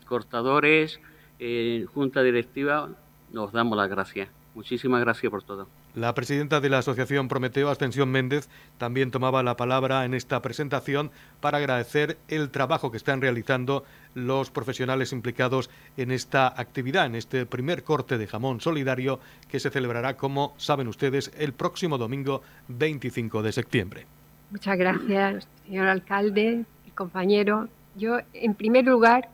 cortadores, 0.06 1.00
eh, 1.38 1.86
junta 1.92 2.22
directiva, 2.22 2.88
nos 3.32 3.52
damos 3.52 3.76
las 3.76 3.88
gracias. 3.88 4.28
Muchísimas 4.54 5.02
gracias 5.02 5.30
por 5.30 5.42
todo. 5.42 5.68
La 5.94 6.14
presidenta 6.14 6.60
de 6.60 6.70
la 6.70 6.78
Asociación 6.78 7.28
Prometeo, 7.28 7.70
Ascensión 7.70 8.10
Méndez, 8.10 8.48
también 8.78 9.10
tomaba 9.10 9.42
la 9.42 9.56
palabra 9.56 10.04
en 10.04 10.14
esta 10.14 10.40
presentación 10.40 11.10
para 11.40 11.58
agradecer 11.58 12.16
el 12.28 12.50
trabajo 12.50 12.90
que 12.90 12.96
están 12.96 13.20
realizando 13.20 13.84
los 14.14 14.50
profesionales 14.50 15.12
implicados 15.12 15.70
en 15.96 16.10
esta 16.10 16.48
actividad, 16.48 17.06
en 17.06 17.14
este 17.16 17.44
primer 17.46 17.82
corte 17.82 18.18
de 18.18 18.26
jamón 18.26 18.60
solidario 18.60 19.20
que 19.48 19.60
se 19.60 19.70
celebrará, 19.70 20.16
como 20.16 20.54
saben 20.58 20.88
ustedes, 20.88 21.32
el 21.38 21.52
próximo 21.52 21.98
domingo 21.98 22.42
25 22.68 23.42
de 23.42 23.52
septiembre. 23.52 24.06
Muchas 24.50 24.78
gracias, 24.78 25.48
señor 25.66 25.88
alcalde 25.88 26.64
y 26.86 26.90
compañero. 26.90 27.68
Yo, 27.96 28.18
en 28.32 28.54
primer 28.54 28.84
lugar, 28.84 29.28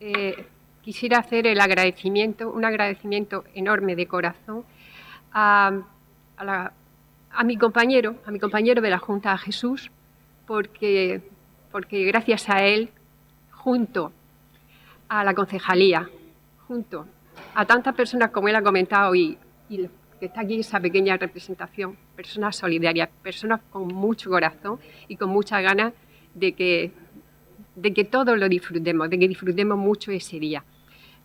eh, 0.00 0.46
quisiera 0.82 1.18
hacer 1.18 1.46
el 1.46 1.60
agradecimiento, 1.60 2.50
un 2.50 2.64
agradecimiento 2.64 3.44
enorme 3.54 3.94
de 3.96 4.06
corazón 4.06 4.64
a 5.32 5.82
a, 6.38 7.44
mi 7.44 7.56
compañero, 7.56 8.16
a 8.26 8.30
mi 8.30 8.38
compañero 8.38 8.80
de 8.80 8.90
la 8.90 8.98
Junta, 8.98 9.32
a 9.32 9.38
Jesús, 9.38 9.90
porque, 10.46 11.20
porque 11.72 12.04
gracias 12.04 12.48
a 12.48 12.64
él, 12.64 12.90
junto 13.50 14.12
a 15.08 15.24
la 15.24 15.34
concejalía, 15.34 16.08
junto 16.66 17.06
a 17.54 17.64
tantas 17.64 17.94
personas 17.94 18.30
como 18.30 18.48
él 18.48 18.56
ha 18.56 18.62
comentado 18.62 19.14
y, 19.14 19.38
y 19.68 19.88
que 20.20 20.26
está 20.26 20.42
aquí 20.42 20.60
esa 20.60 20.80
pequeña 20.80 21.16
representación, 21.16 21.96
personas 22.16 22.56
solidarias, 22.56 23.08
personas 23.22 23.60
con 23.70 23.88
mucho 23.88 24.30
corazón 24.30 24.78
y 25.06 25.16
con 25.16 25.30
muchas 25.30 25.62
ganas 25.62 25.92
de 26.34 26.52
que, 26.52 26.92
de 27.80 27.94
que 27.94 28.04
todos 28.04 28.38
lo 28.38 28.48
disfrutemos, 28.48 29.08
de 29.08 29.18
que 29.18 29.28
disfrutemos 29.28 29.78
mucho 29.78 30.10
ese 30.10 30.38
día. 30.38 30.64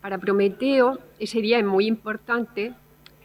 Para 0.01 0.17
Prometeo 0.17 0.99
ese 1.19 1.41
día 1.41 1.57
es 1.59 1.65
muy 1.65 1.87
importante 1.87 2.73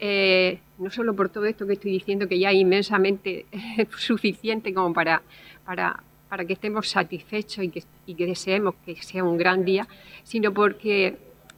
eh, 0.00 0.60
no 0.78 0.90
solo 0.90 1.14
por 1.14 1.28
todo 1.28 1.44
esto 1.44 1.66
que 1.66 1.72
estoy 1.72 1.90
diciendo, 1.90 2.28
que 2.28 2.38
ya 2.38 2.50
es 2.50 2.56
inmensamente 2.56 3.46
suficiente 3.98 4.72
como 4.72 4.94
para, 4.94 5.22
para, 5.64 6.02
para, 6.28 6.44
que 6.44 6.52
estemos 6.52 6.88
satisfechos 6.88 7.64
y 7.64 7.68
que, 7.68 7.82
y 8.06 8.14
que, 8.14 8.26
deseemos 8.26 8.76
que 8.86 8.94
sea 9.02 9.24
un 9.24 9.36
gran 9.36 9.64
día, 9.64 9.88
sino 10.22 10.54
porque 10.54 11.16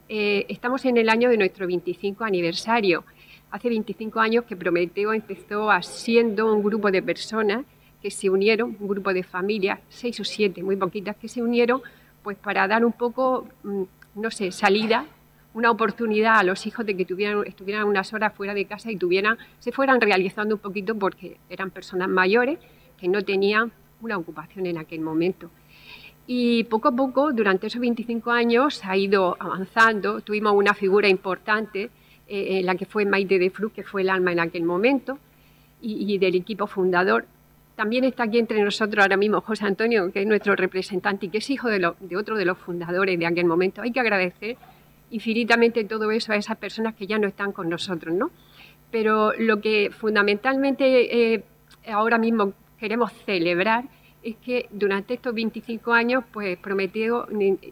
eh, 0.09 0.45
estamos 0.49 0.83
en 0.85 0.97
el 0.97 1.07
año 1.07 1.29
de 1.29 1.37
nuestro 1.37 1.67
25 1.67 2.23
aniversario. 2.23 3.03
Hace 3.51 3.69
25 3.69 4.19
años 4.19 4.45
que 4.45 4.55
Prometeo 4.55 5.13
empezó 5.13 5.69
siendo 5.81 6.51
un 6.53 6.63
grupo 6.63 6.89
de 6.89 7.03
personas 7.03 7.63
que 8.01 8.11
se 8.11 8.29
unieron, 8.29 8.75
un 8.79 8.87
grupo 8.87 9.13
de 9.13 9.23
familias, 9.23 9.79
seis 9.89 10.19
o 10.19 10.23
siete, 10.23 10.63
muy 10.63 10.75
poquitas, 10.75 11.15
que 11.15 11.27
se 11.27 11.41
unieron 11.41 11.81
pues 12.23 12.37
para 12.37 12.67
dar 12.67 12.85
un 12.85 12.91
poco, 12.91 13.47
mm, 13.63 13.83
no 14.15 14.31
sé, 14.31 14.51
salida 14.51 15.05
una 15.53 15.69
oportunidad 15.69 16.39
a 16.39 16.43
los 16.43 16.65
hijos 16.65 16.85
de 16.85 16.95
que 16.95 17.05
tuvieran, 17.05 17.45
estuvieran 17.45 17.85
unas 17.85 18.13
horas 18.13 18.33
fuera 18.33 18.53
de 18.53 18.65
casa 18.65 18.91
y 18.91 18.95
tuvieran, 18.95 19.37
se 19.59 19.71
fueran 19.71 19.99
realizando 19.99 20.55
un 20.55 20.61
poquito 20.61 20.95
porque 20.95 21.37
eran 21.49 21.71
personas 21.71 22.07
mayores 22.07 22.57
que 22.97 23.07
no 23.07 23.21
tenían 23.23 23.71
una 24.01 24.17
ocupación 24.17 24.65
en 24.65 24.77
aquel 24.77 25.01
momento. 25.01 25.49
Y 26.27 26.63
poco 26.65 26.89
a 26.89 26.91
poco, 26.95 27.33
durante 27.33 27.67
esos 27.67 27.81
25 27.81 28.31
años, 28.31 28.81
ha 28.85 28.95
ido 28.95 29.35
avanzando. 29.39 30.21
Tuvimos 30.21 30.53
una 30.53 30.73
figura 30.73 31.09
importante, 31.09 31.89
eh, 32.27 32.59
en 32.59 32.65
la 32.65 32.75
que 32.75 32.85
fue 32.85 33.05
Maite 33.05 33.39
de 33.39 33.49
Fru, 33.49 33.71
que 33.71 33.83
fue 33.83 34.03
el 34.03 34.09
alma 34.09 34.31
en 34.31 34.39
aquel 34.39 34.63
momento, 34.63 35.17
y, 35.81 36.17
del 36.19 36.35
equipo 36.35 36.67
fundador. 36.67 37.25
También 37.81 38.03
está 38.03 38.25
aquí 38.25 38.37
entre 38.37 38.61
nosotros 38.61 39.01
ahora 39.01 39.17
mismo 39.17 39.41
José 39.41 39.65
Antonio, 39.65 40.11
que 40.11 40.21
es 40.21 40.27
nuestro 40.27 40.55
representante 40.55 41.25
y 41.25 41.29
que 41.29 41.39
es 41.39 41.49
hijo 41.49 41.67
de, 41.67 41.79
de 41.99 42.15
otro 42.15 42.37
de 42.37 42.45
los 42.45 42.55
fundadores 42.59 43.17
de 43.17 43.25
aquel 43.25 43.45
momento. 43.45 43.81
Hay 43.81 43.91
que 43.91 43.99
agradecer 43.99 44.55
infinitamente 45.09 45.83
todo 45.85 46.11
eso 46.11 46.31
a 46.31 46.35
esas 46.35 46.57
personas 46.57 46.93
que 46.93 47.07
ya 47.07 47.17
no 47.17 47.27
están 47.27 47.51
con 47.51 47.69
nosotros, 47.69 48.13
¿no? 48.13 48.29
Pero 48.91 49.33
lo 49.33 49.59
que 49.61 49.89
fundamentalmente 49.89 51.33
eh, 51.33 51.43
ahora 51.91 52.19
mismo 52.19 52.53
queremos 52.79 53.13
celebrar 53.25 53.85
es 54.21 54.35
que 54.35 54.67
durante 54.69 55.15
estos 55.15 55.33
25 55.33 55.91
años, 55.91 56.23
pues 56.31 56.59
Prometeo 56.59 57.27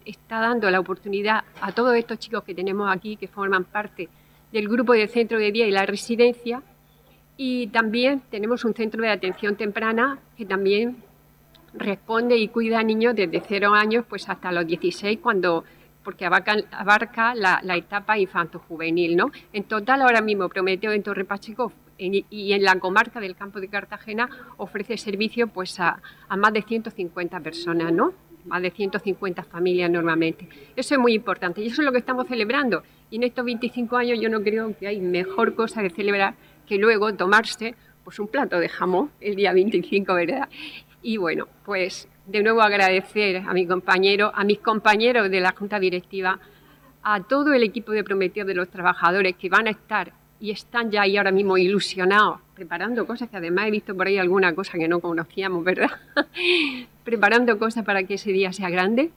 está 0.06 0.40
dando 0.40 0.72
la 0.72 0.80
oportunidad 0.80 1.44
a 1.62 1.72
todos 1.72 1.96
estos 1.96 2.18
chicos 2.18 2.44
que 2.44 2.56
tenemos 2.56 2.92
aquí, 2.92 3.16
que 3.16 3.28
forman 3.28 3.64
parte 3.64 4.10
del 4.52 4.68
grupo 4.70 4.94
del 4.94 5.08
centro 5.08 5.38
de 5.38 5.52
día 5.52 5.68
y 5.68 5.72
la 5.72 5.86
residencia, 5.86 6.64
y 7.42 7.68
también 7.68 8.22
tenemos 8.30 8.66
un 8.66 8.74
centro 8.74 9.02
de 9.02 9.08
atención 9.08 9.56
temprana 9.56 10.20
que 10.36 10.46
también 10.46 10.98
responde 11.74 12.36
y 12.36 12.50
cuida 12.50 12.80
a 12.80 12.84
niños 12.84 13.16
desde 13.16 13.42
0 13.48 13.74
años 13.74 14.04
pues 14.10 14.28
hasta 14.28 14.52
los 14.52 14.68
16 14.68 15.20
cuando 15.24 15.64
porque 16.04 16.26
abarca, 16.26 17.36
la, 17.36 17.78
etapa 17.78 18.18
infanto-juvenil. 18.18 19.16
¿no? 19.16 19.32
En 19.54 19.64
total, 19.64 20.02
ahora 20.02 20.20
mismo, 20.22 20.50
Prometeo 20.50 20.92
en 20.92 21.02
Torre 21.02 21.24
Pacheco 21.24 21.72
y 21.98 22.52
en 22.52 22.64
la 22.64 22.78
comarca 22.78 23.22
del 23.22 23.38
campo 23.38 23.62
de 23.62 23.70
Cartagena 23.70 24.30
ofrece 24.58 24.98
servicio 24.98 25.48
pues, 25.48 25.80
a, 25.80 26.02
más 26.36 26.52
de 26.52 26.62
150 26.62 27.40
personas, 27.40 27.94
¿no? 27.94 28.14
más 28.46 28.62
de 28.62 28.72
150 28.72 29.44
familias 29.44 29.90
normalmente. 29.90 30.50
Eso 30.76 30.96
es 30.96 31.00
muy 31.00 31.14
importante 31.14 31.62
y 31.62 31.68
eso 31.68 31.82
es 31.82 31.86
lo 31.86 31.94
que 31.94 32.00
estamos 32.00 32.28
celebrando, 32.28 32.84
Y 33.12 33.16
en 33.16 33.24
estos 33.24 33.46
25 33.46 33.96
años 33.96 34.20
yo 34.20 34.30
no 34.30 34.42
creo 34.42 34.76
que 34.78 34.88
hay 34.88 35.00
mejor 35.00 35.56
cosa 35.56 35.82
de 35.82 35.90
celebrar 35.90 36.34
que 36.70 36.78
luego 36.78 37.12
tomarse 37.16 37.74
pues 38.04 38.20
un 38.20 38.28
plato 38.28 38.60
de 38.60 38.70
jamón 38.70 39.10
el 39.20 39.36
día 39.36 39.54
25, 39.54 40.14
¿verdad? 40.14 40.48
Y 41.02 41.18
bueno, 41.18 41.48
pues 41.66 42.08
de 42.28 42.44
nuevo 42.44 42.62
agradecer 42.62 43.38
a 43.38 43.54
mi 43.54 43.66
compañero, 43.66 44.32
a 44.36 44.44
mis 44.44 44.60
compañeros 44.60 45.32
de 45.32 45.42
la 45.42 45.52
Junta 45.52 45.80
Directiva, 45.80 46.40
a 47.02 47.24
todo 47.24 47.54
el 47.54 47.64
equipo 47.64 47.92
de 47.92 48.04
Prometeo 48.04 48.46
de 48.46 48.54
los 48.54 48.70
trabajadores 48.70 49.36
que 49.36 49.50
van 49.50 49.66
a 49.66 49.72
estar 49.72 50.14
y 50.40 50.52
están 50.52 50.92
ya 50.92 51.02
ahí 51.02 51.18
ahora 51.18 51.32
mismo 51.32 51.58
ilusionados, 51.58 52.40
preparando 52.54 53.08
cosas 53.08 53.30
que 53.30 53.38
además 53.38 53.68
he 53.68 53.72
visto 53.72 53.96
por 53.96 54.06
ahí 54.06 54.20
alguna 54.20 54.54
cosa 54.54 54.78
que 54.78 54.88
no 54.88 55.00
conocíamos, 55.00 55.64
¿verdad? 55.64 55.90
preparando 57.04 57.58
cosas 57.58 57.84
para 57.84 58.04
que 58.04 58.14
ese 58.14 58.32
día 58.32 58.54
sea 58.54 58.70
grande. 58.70 59.10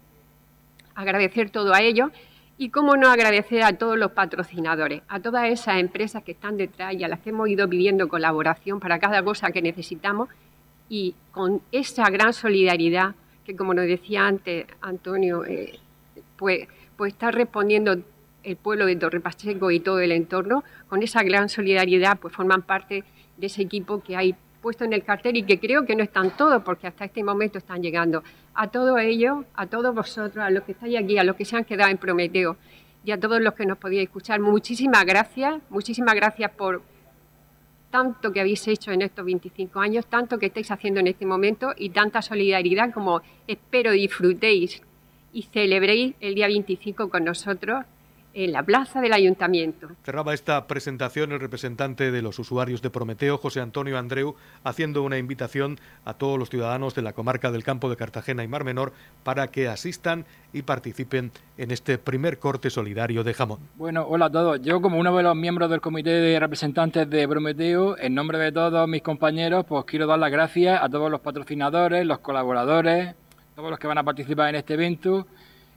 Agradecer 0.95 1.51
todo 1.51 1.75
a 1.75 1.83
ellos 1.83 2.11
y 2.59 2.71
cómo 2.71 2.97
no 2.97 3.09
agradecer 3.09 3.63
a 3.63 3.73
todos 3.73 3.99
los 3.99 4.13
patrocinadores, 4.13 5.03
a 5.09 5.21
todas 5.21 5.51
esas 5.51 5.79
empresas 5.79 6.23
que 6.23 6.33
están 6.33 6.57
detrás 6.57 6.95
y 6.95 7.05
a 7.05 7.09
las 7.09 7.21
que 7.21 7.31
hemos 7.31 7.49
ido 7.49 7.69
pidiendo 7.69 8.09
colaboración 8.09 8.79
para 8.81 8.99
cada 8.99 9.23
cosa 9.23 9.51
que 9.51 9.63
necesitamos 9.63 10.29
y 10.89 11.15
con 11.33 11.61
esa 11.73 12.09
gran 12.11 12.33
solidaridad 12.33 13.15
que, 13.45 13.57
como 13.57 13.75
nos 13.75 13.87
decía 13.87 14.27
antes 14.27 14.67
Antonio, 14.81 15.45
eh, 15.45 15.79
pues, 16.37 16.69
pues 16.97 17.15
está 17.15 17.31
respondiendo 17.31 17.97
el 18.45 18.57
pueblo 18.57 18.87
de 18.87 18.97
Torre 18.97 19.21
Pacheco 19.21 19.71
y 19.71 19.81
todo 19.81 20.01
el 20.01 20.13
entorno, 20.13 20.65
con 20.89 21.03
esa 21.03 21.23
gran 21.23 21.49
solidaridad, 21.49 22.19
pues 22.19 22.35
forman 22.35 22.63
parte 22.63 23.05
de 23.37 23.47
ese 23.47 23.63
equipo 23.63 24.03
que 24.03 24.17
hay 24.17 24.35
puesto 24.63 24.85
en 24.85 24.93
el 24.93 25.05
cartel 25.05 25.37
y 25.37 25.43
que 25.43 25.59
creo 25.59 25.85
que 25.85 25.95
no 25.95 26.03
están 26.03 26.37
todos, 26.37 26.63
porque 26.63 26.87
hasta 26.87 27.05
este 27.05 27.23
momento 27.23 27.59
están 27.59 27.83
llegando. 27.83 28.23
A 28.55 28.69
todos 28.69 28.99
ellos, 29.01 29.45
a 29.55 29.67
todos 29.67 29.95
vosotros, 29.95 30.39
a 30.39 30.51
los 30.51 30.63
que 30.63 30.73
estáis 30.73 30.97
aquí, 30.97 31.19
a 31.19 31.25
los 31.25 31.37
que 31.37 31.45
se 31.45 31.57
han 31.57 31.65
quedado 31.65 31.91
en 31.91 31.99
Prometeo 31.99 32.57
y 33.05 33.11
a 33.11 33.19
todos 33.21 33.41
los 33.41 33.55
que 33.55 33.67
nos 33.67 33.77
podíais 33.77 34.07
escuchar, 34.07 34.41
muchísimas 34.41 35.05
gracias, 35.05 35.61
muchísimas 35.69 36.15
gracias 36.15 36.51
por, 36.53 36.83
tanto 37.91 38.33
que 38.33 38.41
habéis 38.41 38.67
hecho 38.69 38.91
en 38.91 39.03
estos 39.03 39.25
25 39.25 39.79
años, 39.81 40.07
tanto 40.07 40.39
que 40.39 40.47
estáis 40.47 40.71
haciendo 40.71 41.01
en 41.01 41.09
este 41.09 41.27
momento 41.27 41.75
y 41.77 41.91
tanta 41.91 42.23
solidaridad 42.23 42.93
como 42.93 43.21
espero 43.47 43.91
disfrutéis 43.91 44.83
y 45.33 45.43
celebréis 45.43 46.15
el 46.21 46.35
día 46.35 46.47
25 46.47 47.11
con 47.11 47.25
nosotros 47.25 47.85
en 48.35 48.53
la 48.53 48.63
plaza 48.63 49.01
del 49.01 49.13
ayuntamiento. 49.13 49.89
Cerraba 50.05 50.35
esta 50.35 50.67
presentación 50.67 51.33
el 51.33 51.41
representante 51.41 52.11
de 52.11 52.23
los 52.23 52.39
usuarios 52.39 52.83
de 52.83 52.91
Prometeo, 52.91 53.39
José 53.39 53.61
Antonio 53.61 53.99
Andreu, 53.99 54.35
haciendo 54.65 55.03
una 55.03 55.19
invitación 55.19 55.79
a 56.05 56.15
todos 56.15 56.39
los 56.39 56.51
ciudadanos 56.51 56.95
de 56.95 57.03
la 57.03 57.13
comarca 57.13 57.51
del 57.51 57.65
campo 57.65 57.91
de 57.91 57.97
Cartagena 57.97 58.45
y 58.45 58.49
Mar 58.49 58.65
Menor 58.65 58.93
para 59.25 59.49
que 59.49 59.69
asistan 59.69 60.25
y 60.53 60.63
participen 60.63 61.31
en 61.59 61.71
este 61.71 61.99
primer 61.99 62.39
corte 62.39 62.71
solidario 62.71 63.25
de 63.25 63.35
jamón. 63.35 63.59
Bueno, 63.77 64.07
hola 64.09 64.27
a 64.27 64.31
todos. 64.31 64.63
Yo 64.63 64.81
como 64.81 64.99
uno 64.99 65.17
de 65.17 65.23
los 65.23 65.37
miembros 65.37 65.71
del 65.71 65.81
comité 65.81 66.11
de 66.11 66.39
representantes 66.39 67.09
de 67.09 67.29
Prometeo, 67.29 67.99
en 67.99 68.15
nombre 68.15 68.39
de 68.39 68.53
todos 68.53 68.89
mis 68.89 69.03
compañeros, 69.03 69.65
pues 69.67 69.85
quiero 69.85 70.07
dar 70.07 70.19
las 70.19 70.31
gracias 70.31 70.83
a 70.83 70.89
todos 70.89 71.11
los 71.11 71.21
patrocinadores, 71.21 72.07
los 72.07 72.19
colaboradores, 72.19 73.15
todos 73.55 73.71
los 73.71 73.79
que 73.79 73.87
van 73.87 73.99
a 73.99 74.03
participar 74.03 74.51
en 74.51 74.57
este 74.57 74.75
evento 74.75 75.27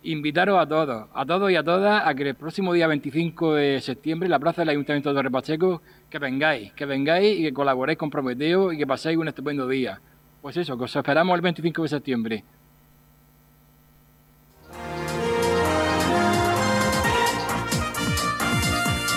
invitaros 0.06 0.60
a 0.60 0.68
todos, 0.68 1.08
a 1.14 1.26
todos 1.26 1.52
y 1.52 1.56
a 1.56 1.64
todas, 1.64 2.06
a 2.06 2.14
que 2.14 2.30
el 2.30 2.36
próximo 2.36 2.74
día 2.74 2.88
25 2.88 3.56
de 3.56 3.82
septiembre, 3.82 4.28
en 4.28 4.32
la 4.32 4.40
plaza 4.40 4.62
del 4.62 4.70
Ayuntamiento 4.70 5.10
de 5.10 5.16
Torre 5.16 5.32
Pacheco, 5.32 5.82
que 6.10 6.20
vengáis, 6.20 6.72
que 6.74 6.86
vengáis 6.86 7.40
y 7.40 7.44
que 7.44 7.54
colaboréis 7.54 7.98
con 7.98 8.10
Prometeo 8.10 8.72
y 8.72 8.78
que 8.78 8.88
paséis 8.88 9.18
un 9.18 9.28
estupendo 9.28 9.68
día. 9.68 10.00
Pues 10.42 10.58
eso, 10.58 10.78
que 10.78 10.84
os 10.84 10.96
esperamos 10.96 11.36
el 11.36 11.42
25 11.42 11.82
de 11.84 11.90
septiembre. 11.90 12.44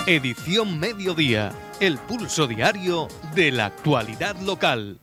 Edición 0.07 0.79
Mediodía, 0.79 1.51
el 1.79 1.99
pulso 1.99 2.47
diario 2.47 3.07
de 3.35 3.51
la 3.51 3.67
actualidad 3.67 4.35
local. 4.41 4.97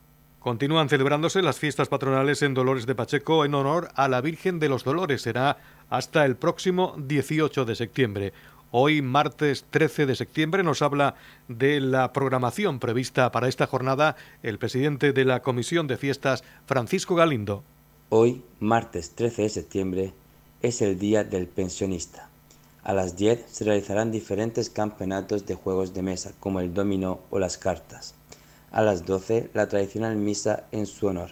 Continúan 0.46 0.88
celebrándose 0.88 1.42
las 1.42 1.58
fiestas 1.58 1.88
patronales 1.88 2.40
en 2.42 2.54
Dolores 2.54 2.86
de 2.86 2.94
Pacheco 2.94 3.44
en 3.44 3.54
honor 3.54 3.88
a 3.96 4.06
la 4.06 4.20
Virgen 4.20 4.60
de 4.60 4.68
los 4.68 4.84
Dolores. 4.84 5.22
Será 5.22 5.56
hasta 5.90 6.24
el 6.24 6.36
próximo 6.36 6.94
18 6.98 7.64
de 7.64 7.76
septiembre. 7.76 8.32
Hoy, 8.70 9.00
martes 9.00 9.64
13 9.70 10.06
de 10.06 10.16
septiembre, 10.16 10.62
nos 10.62 10.82
habla 10.82 11.14
de 11.48 11.80
la 11.80 12.12
programación 12.12 12.80
prevista 12.80 13.30
para 13.32 13.48
esta 13.48 13.66
jornada 13.66 14.16
el 14.42 14.58
presidente 14.58 15.12
de 15.12 15.24
la 15.24 15.40
Comisión 15.40 15.86
de 15.86 15.96
Fiestas, 15.96 16.44
Francisco 16.66 17.14
Galindo. 17.14 17.62
Hoy, 18.08 18.42
martes 18.60 19.10
13 19.14 19.42
de 19.42 19.48
septiembre, 19.48 20.12
es 20.62 20.82
el 20.82 20.98
Día 20.98 21.24
del 21.24 21.46
Pensionista. 21.46 22.28
A 22.82 22.92
las 22.92 23.16
10 23.16 23.46
se 23.50 23.64
realizarán 23.64 24.12
diferentes 24.12 24.70
campeonatos 24.70 25.46
de 25.46 25.54
juegos 25.54 25.92
de 25.92 26.02
mesa, 26.02 26.32
como 26.38 26.60
el 26.60 26.72
dominó 26.72 27.20
o 27.30 27.38
las 27.38 27.58
cartas. 27.58 28.14
A 28.70 28.82
las 28.82 29.06
12, 29.06 29.50
la 29.54 29.68
tradicional 29.68 30.16
misa 30.16 30.64
en 30.70 30.86
su 30.86 31.06
honor. 31.06 31.30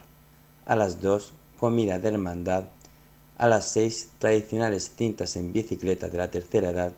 A 0.66 0.76
las 0.76 1.00
2, 1.00 1.32
comida 1.60 1.98
de 1.98 2.08
hermandad. 2.08 2.64
A 3.36 3.48
las 3.48 3.68
6, 3.70 4.10
tradicionales 4.18 4.92
cintas 4.96 5.36
en 5.36 5.52
bicicleta 5.52 6.08
de 6.08 6.18
la 6.18 6.30
tercera 6.30 6.70
edad. 6.70 6.92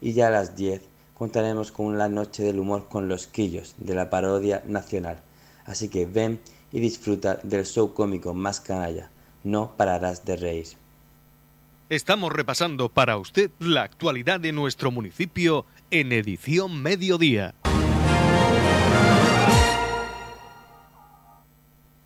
Y 0.00 0.12
ya 0.12 0.28
a 0.28 0.30
las 0.30 0.56
10, 0.56 0.82
contaremos 1.14 1.72
con 1.72 1.98
la 1.98 2.08
noche 2.08 2.42
del 2.42 2.58
humor 2.58 2.88
con 2.88 3.08
los 3.08 3.26
quillos 3.26 3.74
de 3.78 3.94
la 3.94 4.10
parodia 4.10 4.62
nacional. 4.66 5.20
Así 5.64 5.88
que 5.88 6.06
ven 6.06 6.40
y 6.72 6.80
disfruta 6.80 7.38
del 7.42 7.66
show 7.66 7.92
cómico 7.94 8.34
más 8.34 8.60
canalla. 8.60 9.10
No 9.44 9.72
pararás 9.76 10.24
de 10.24 10.36
reír. 10.36 10.68
Estamos 11.88 12.32
repasando 12.32 12.90
para 12.90 13.16
usted 13.16 13.50
la 13.58 13.82
actualidad 13.82 14.40
de 14.40 14.52
nuestro 14.52 14.90
municipio 14.90 15.64
en 15.90 16.12
edición 16.12 16.82
mediodía. 16.82 17.54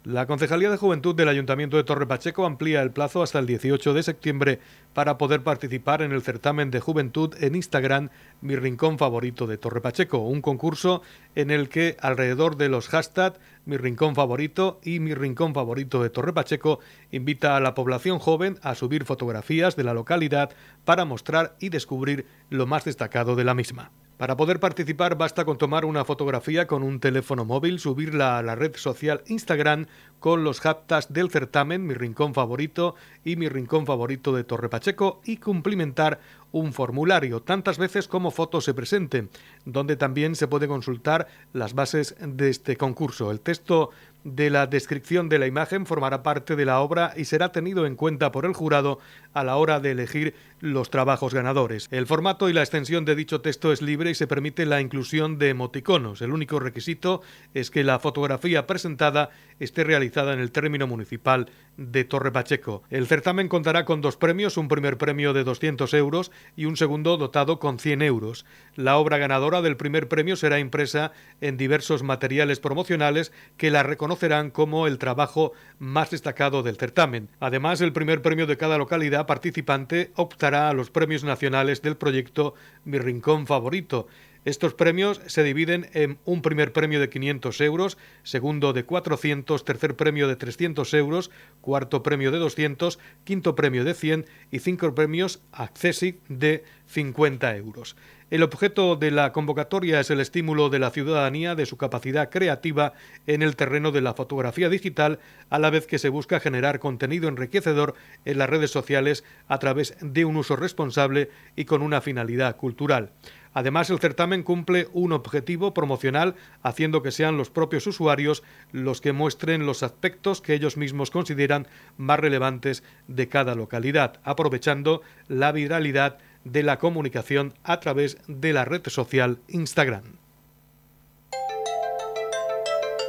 La 0.05 0.27
Concejalía 0.27 0.69
de 0.69 0.77
Juventud 0.77 1.15
del 1.15 1.29
Ayuntamiento 1.29 1.77
de 1.77 1.85
Torre 1.85 2.09
Pacheco 2.09 2.45
amplía 2.45 2.83
el 2.83 2.91
plazo 2.91 3.23
hasta 3.23 3.38
el 3.38 3.47
18 3.47 3.95
de 3.95 4.03
septiembre 4.03 4.59
para 4.95 5.17
poder 5.17 5.45
participar 5.45 6.03
en 6.03 6.11
el 6.11 6.23
certamen 6.23 6.73
de 6.73 6.81
juventud 6.81 7.37
en 7.38 7.55
Instagram 7.55 8.09
Mi 8.41 8.57
Rincón 8.57 8.99
Favorito 8.99 9.47
de 9.47 9.59
Torre 9.59 9.81
Pacheco, 9.81 10.19
un 10.19 10.43
concurso 10.43 11.03
en 11.37 11.53
el 11.53 11.69
que 11.69 11.97
alrededor 12.01 12.57
de 12.57 12.69
los 12.69 12.88
hashtags 12.88 13.38
Mi 13.65 13.77
Rincón 13.77 14.17
Favorito 14.17 14.81
y 14.83 14.99
Mi 14.99 15.15
Rincón 15.15 15.55
Favorito 15.55 16.03
de 16.03 16.11
Torre 16.11 16.33
Pacheco 16.33 16.81
invita 17.12 17.57
a 17.57 17.61
la 17.61 17.75
población 17.75 18.19
joven 18.19 18.59
a 18.62 18.75
subir 18.75 19.05
fotografías 19.05 19.77
de 19.77 19.85
la 19.85 19.95
localidad 19.95 20.51
para 20.85 21.05
mostrar 21.05 21.55
y 21.61 21.69
descubrir 21.69 22.27
lo 22.51 22.67
más 22.67 22.85
destacado 22.85 23.37
de 23.37 23.45
la 23.45 23.55
misma. 23.55 23.93
Para 24.18 24.37
poder 24.37 24.61
participar 24.61 25.16
basta 25.16 25.44
con 25.44 25.59
tomar 25.59 25.85
una 25.85 26.05
fotografía 26.05 26.66
con 26.66 26.83
un 26.83 27.01
teléfono 27.01 27.44
móvil, 27.44 27.81
subirla 27.81 28.38
a 28.38 28.42
la 28.42 28.55
red 28.55 28.77
social 28.77 29.22
Instagram 29.27 29.87
con 30.20 30.44
los 30.44 30.61
hashtags 30.61 31.12
del 31.12 31.31
certamen 31.31 31.87
Mi 31.87 31.94
Rincón 31.94 32.33
Favorito 32.33 32.94
y 33.25 33.37
Mi 33.37 33.48
Rincón 33.48 33.85
Favorito 33.87 34.33
de 34.33 34.44
Torre 34.44 34.68
Pacheco 34.68 35.20
y 35.25 35.38
cumplimentar 35.38 36.20
un 36.53 36.72
formulario 36.72 37.40
tantas 37.42 37.79
veces 37.79 38.07
como 38.07 38.31
fotos 38.31 38.64
se 38.64 38.75
presenten, 38.75 39.31
donde 39.64 39.96
también 39.96 40.37
se 40.37 40.46
puede 40.46 40.68
consultar 40.68 41.27
las 41.53 41.75
bases 41.75 42.14
de 42.20 42.51
este 42.51 42.77
concurso. 42.77 43.31
El 43.31 43.40
texto 43.40 43.90
de 44.24 44.50
la 44.50 44.66
descripción 44.66 45.28
de 45.28 45.38
la 45.38 45.46
imagen 45.46 45.87
formará 45.87 46.22
parte 46.22 46.56
de 46.56 46.64
la 46.64 46.80
obra 46.80 47.12
y 47.16 47.24
será 47.24 47.52
tenido 47.52 47.87
en 47.87 47.96
cuenta 47.96 48.30
por 48.32 48.44
el 48.44 48.52
jurado 48.52 48.98
a 49.32 49.44
la 49.44 49.56
hora 49.56 49.80
de 49.80 49.92
elegir 49.92 50.35
los 50.61 50.90
trabajos 50.90 51.35
ganadores. 51.35 51.88
El 51.90 52.06
formato 52.06 52.48
y 52.48 52.52
la 52.52 52.61
extensión 52.61 53.04
de 53.04 53.16
dicho 53.16 53.40
texto 53.40 53.72
es 53.72 53.82
libre 53.82 54.11
y 54.11 54.14
se 54.14 54.26
permite 54.26 54.64
la 54.66 54.80
inclusión 54.80 55.38
de 55.38 55.48
emoticonos. 55.50 56.22
El 56.22 56.32
único 56.32 56.61
requisito 56.61 57.22
es 57.54 57.70
que 57.70 57.82
la 57.82 57.98
fotografía 57.98 58.66
presentada 58.66 59.30
esté 59.58 59.85
realizada 59.85 60.32
en 60.32 60.40
el 60.40 60.52
término 60.52 60.87
municipal 60.87 61.50
de 61.76 62.04
Torre 62.04 62.32
Pacheco. 62.32 62.82
El 62.90 63.06
certamen 63.06 63.48
contará 63.48 63.85
con 63.85 64.00
dos 64.00 64.16
premios, 64.16 64.56
un 64.56 64.68
primer 64.68 64.98
premio 64.98 65.32
de 65.32 65.44
200 65.44 65.92
euros 65.94 66.30
y 66.56 66.66
un 66.66 66.76
segundo 66.76 67.16
dotado 67.16 67.58
con 67.58 67.78
100 67.78 68.02
euros. 68.02 68.44
La 68.76 68.96
obra 68.96 69.18
ganadora 69.18 69.62
del 69.62 69.76
primer 69.76 70.08
premio 70.08 70.37
será 70.37 70.58
impresa 70.58 71.12
en 71.40 71.56
diversos 71.56 72.02
materiales 72.02 72.61
promocionales 72.61 73.32
que 73.56 73.70
la 73.70 73.82
reconocerán 73.82 74.50
como 74.50 74.87
el 74.87 74.98
trabajo 74.98 75.52
más 75.78 76.11
destacado 76.11 76.62
del 76.62 76.76
certamen. 76.76 77.28
Además, 77.40 77.80
el 77.80 77.92
primer 77.92 78.22
premio 78.22 78.46
de 78.46 78.56
cada 78.56 78.78
localidad 78.78 79.26
participante 79.26 80.12
optará 80.14 80.68
a 80.68 80.74
los 80.74 80.90
premios 80.90 81.24
nacionales 81.24 81.82
del 81.82 81.96
proyecto 81.96 82.54
Mi 82.85 82.98
Rincón 82.98 83.46
Favorito. 83.46 84.06
Estos 84.44 84.74
premios 84.74 85.20
se 85.26 85.44
dividen 85.44 85.88
en 85.92 86.18
un 86.24 86.42
primer 86.42 86.72
premio 86.72 86.98
de 86.98 87.09
500 87.09 87.61
euros, 87.61 87.96
segundo 88.24 88.72
de 88.72 88.85
400, 88.85 89.64
tercer 89.64 89.94
premio 89.94 90.26
de 90.26 90.35
300 90.35 90.92
euros, 90.94 91.31
cuarto 91.61 92.02
premio 92.02 92.33
de 92.33 92.38
200, 92.38 92.98
quinto 93.22 93.55
premio 93.55 93.85
de 93.85 93.94
100 93.94 94.26
y 94.50 94.59
cinco 94.59 94.92
premios 94.96 95.42
Accessic 95.52 96.16
de 96.28 96.64
50 96.87 97.57
euros. 97.57 97.94
El 98.33 98.42
objeto 98.42 98.96
de 98.96 99.11
la 99.11 99.31
convocatoria 99.31 100.00
es 100.00 100.11
el 100.11 100.18
estímulo 100.18 100.70
de 100.70 100.78
la 100.78 100.90
ciudadanía 100.90 101.55
de 101.55 101.66
su 101.66 101.76
capacidad 101.76 102.31
creativa 102.31 102.94
en 103.26 103.42
el 103.42 103.57
terreno 103.57 103.92
de 103.92 104.00
la 104.00 104.14
fotografía 104.14 104.70
digital, 104.70 105.18
a 105.50 105.59
la 105.59 105.68
vez 105.68 105.87
que 105.87 105.98
se 105.98 106.09
busca 106.09 106.40
generar 106.40 106.81
contenido 106.81 107.28
enriquecedor 107.28 107.94
en 108.24 108.38
las 108.38 108.48
redes 108.48 108.70
sociales 108.70 109.22
a 109.48 109.59
través 109.59 109.96
de 110.00 110.24
un 110.24 110.37
uso 110.37 110.57
responsable 110.57 111.31
y 111.57 111.66
con 111.66 111.83
una 111.83 112.00
finalidad 112.00 112.57
cultural. 112.57 113.12
Además, 113.55 113.91
el 113.91 113.99
certamen 113.99 114.43
cumple 114.43 114.88
un 114.93 115.12
objetivo 115.12 115.75
promocional, 115.75 116.35
haciendo 116.62 117.03
que 117.03 117.11
sean 117.11 117.37
los 117.37 117.51
propios 117.51 117.87
usuarios 117.87 118.43
los 118.73 119.01
que 119.01 119.12
muestren 119.12 119.67
los 119.67 119.83
aspectos 119.83 120.41
que 120.41 120.55
ellos 120.55 120.77
mismos 120.77 121.11
consideran 121.11 121.67
más 121.97 122.19
relevantes 122.19 122.83
de 123.09 123.29
cada 123.29 123.55
localidad, 123.55 124.21
aprovechando 124.25 125.03
la 125.29 125.53
viralidad 125.53 126.19
de 126.45 126.62
la 126.62 126.79
comunicación 126.79 127.55
a 127.62 127.81
través 127.81 128.19
de 128.27 128.53
la 128.53 128.65
red 128.65 128.83
social 128.87 129.38
Instagram. 129.49 130.21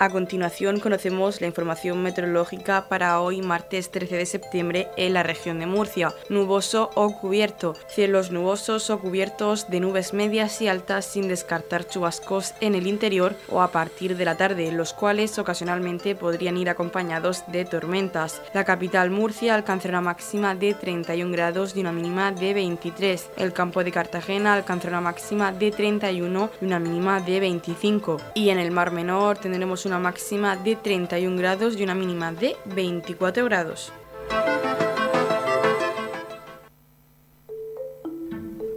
A 0.00 0.10
continuación 0.10 0.78
conocemos 0.78 1.40
la 1.40 1.48
información 1.48 2.00
meteorológica 2.04 2.88
para 2.88 3.20
hoy 3.20 3.42
martes 3.42 3.90
13 3.90 4.16
de 4.16 4.26
septiembre 4.26 4.86
en 4.96 5.12
la 5.12 5.24
región 5.24 5.58
de 5.58 5.66
Murcia. 5.66 6.14
Nuboso 6.28 6.90
o 6.94 7.18
cubierto. 7.18 7.74
Cielos 7.88 8.30
nubosos 8.30 8.90
o 8.90 9.00
cubiertos 9.00 9.68
de 9.68 9.80
nubes 9.80 10.14
medias 10.14 10.62
y 10.62 10.68
altas 10.68 11.04
sin 11.04 11.26
descartar 11.26 11.88
chubascos 11.88 12.54
en 12.60 12.76
el 12.76 12.86
interior 12.86 13.34
o 13.48 13.60
a 13.60 13.72
partir 13.72 14.16
de 14.16 14.24
la 14.24 14.36
tarde, 14.36 14.70
los 14.70 14.92
cuales 14.92 15.36
ocasionalmente 15.36 16.14
podrían 16.14 16.58
ir 16.58 16.70
acompañados 16.70 17.42
de 17.48 17.64
tormentas. 17.64 18.40
La 18.54 18.62
capital 18.62 19.10
Murcia 19.10 19.56
alcanzará 19.56 19.98
una 19.98 20.10
máxima 20.12 20.54
de 20.54 20.74
31 20.74 21.32
grados 21.32 21.74
y 21.74 21.80
una 21.80 21.90
mínima 21.90 22.30
de 22.30 22.54
23. 22.54 23.30
El 23.36 23.52
campo 23.52 23.82
de 23.82 23.90
Cartagena 23.90 24.54
alcanzará 24.54 24.98
una 24.98 25.10
máxima 25.10 25.50
de 25.50 25.72
31 25.72 26.50
y 26.60 26.64
una 26.64 26.78
mínima 26.78 27.20
de 27.20 27.40
25. 27.40 28.18
Y 28.34 28.50
en 28.50 28.60
el 28.60 28.70
Mar 28.70 28.92
Menor 28.92 29.38
tendremos 29.38 29.87
una 29.88 29.98
máxima 29.98 30.56
de 30.56 30.76
31 30.76 31.36
grados 31.36 31.76
y 31.76 31.82
una 31.82 31.94
mínima 31.94 32.32
de 32.32 32.56
24 32.66 33.44
grados. 33.44 33.92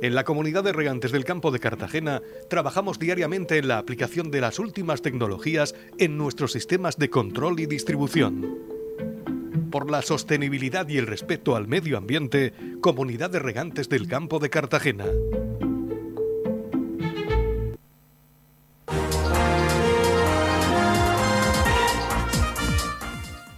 En 0.02 0.15
la 0.15 0.24
comunidad 0.24 0.63
de 0.63 0.74
regantes 0.74 1.12
del 1.12 1.26
campo 1.26 1.52
de 1.52 1.60
Cartagena 1.60 2.24
trabajamos 2.50 2.97
diariamente 2.97 3.60
en 3.60 3.67
la 3.67 3.78
aplicación 3.78 4.32
de 4.32 4.41
las 4.41 4.58
últimas 4.58 5.04
tecnologías 5.04 5.76
en 6.00 6.17
nuestros 6.17 6.54
sistemas 6.54 6.97
de 6.97 7.12
control 7.12 7.60
y 7.60 7.67
distribución. 7.67 8.58
Por 9.69 9.91
la 9.91 10.02
sostenibilidad 10.02 10.88
y 10.89 10.97
el 10.97 11.06
respeto 11.06 11.56
al 11.56 11.67
medio 11.67 11.97
ambiente, 11.97 12.52
Comunidad 12.82 13.30
de 13.30 13.39
Regantes 13.39 13.89
del 13.89 14.08
Campo 14.08 14.39
de 14.39 14.50
Cartagena. 14.50 15.06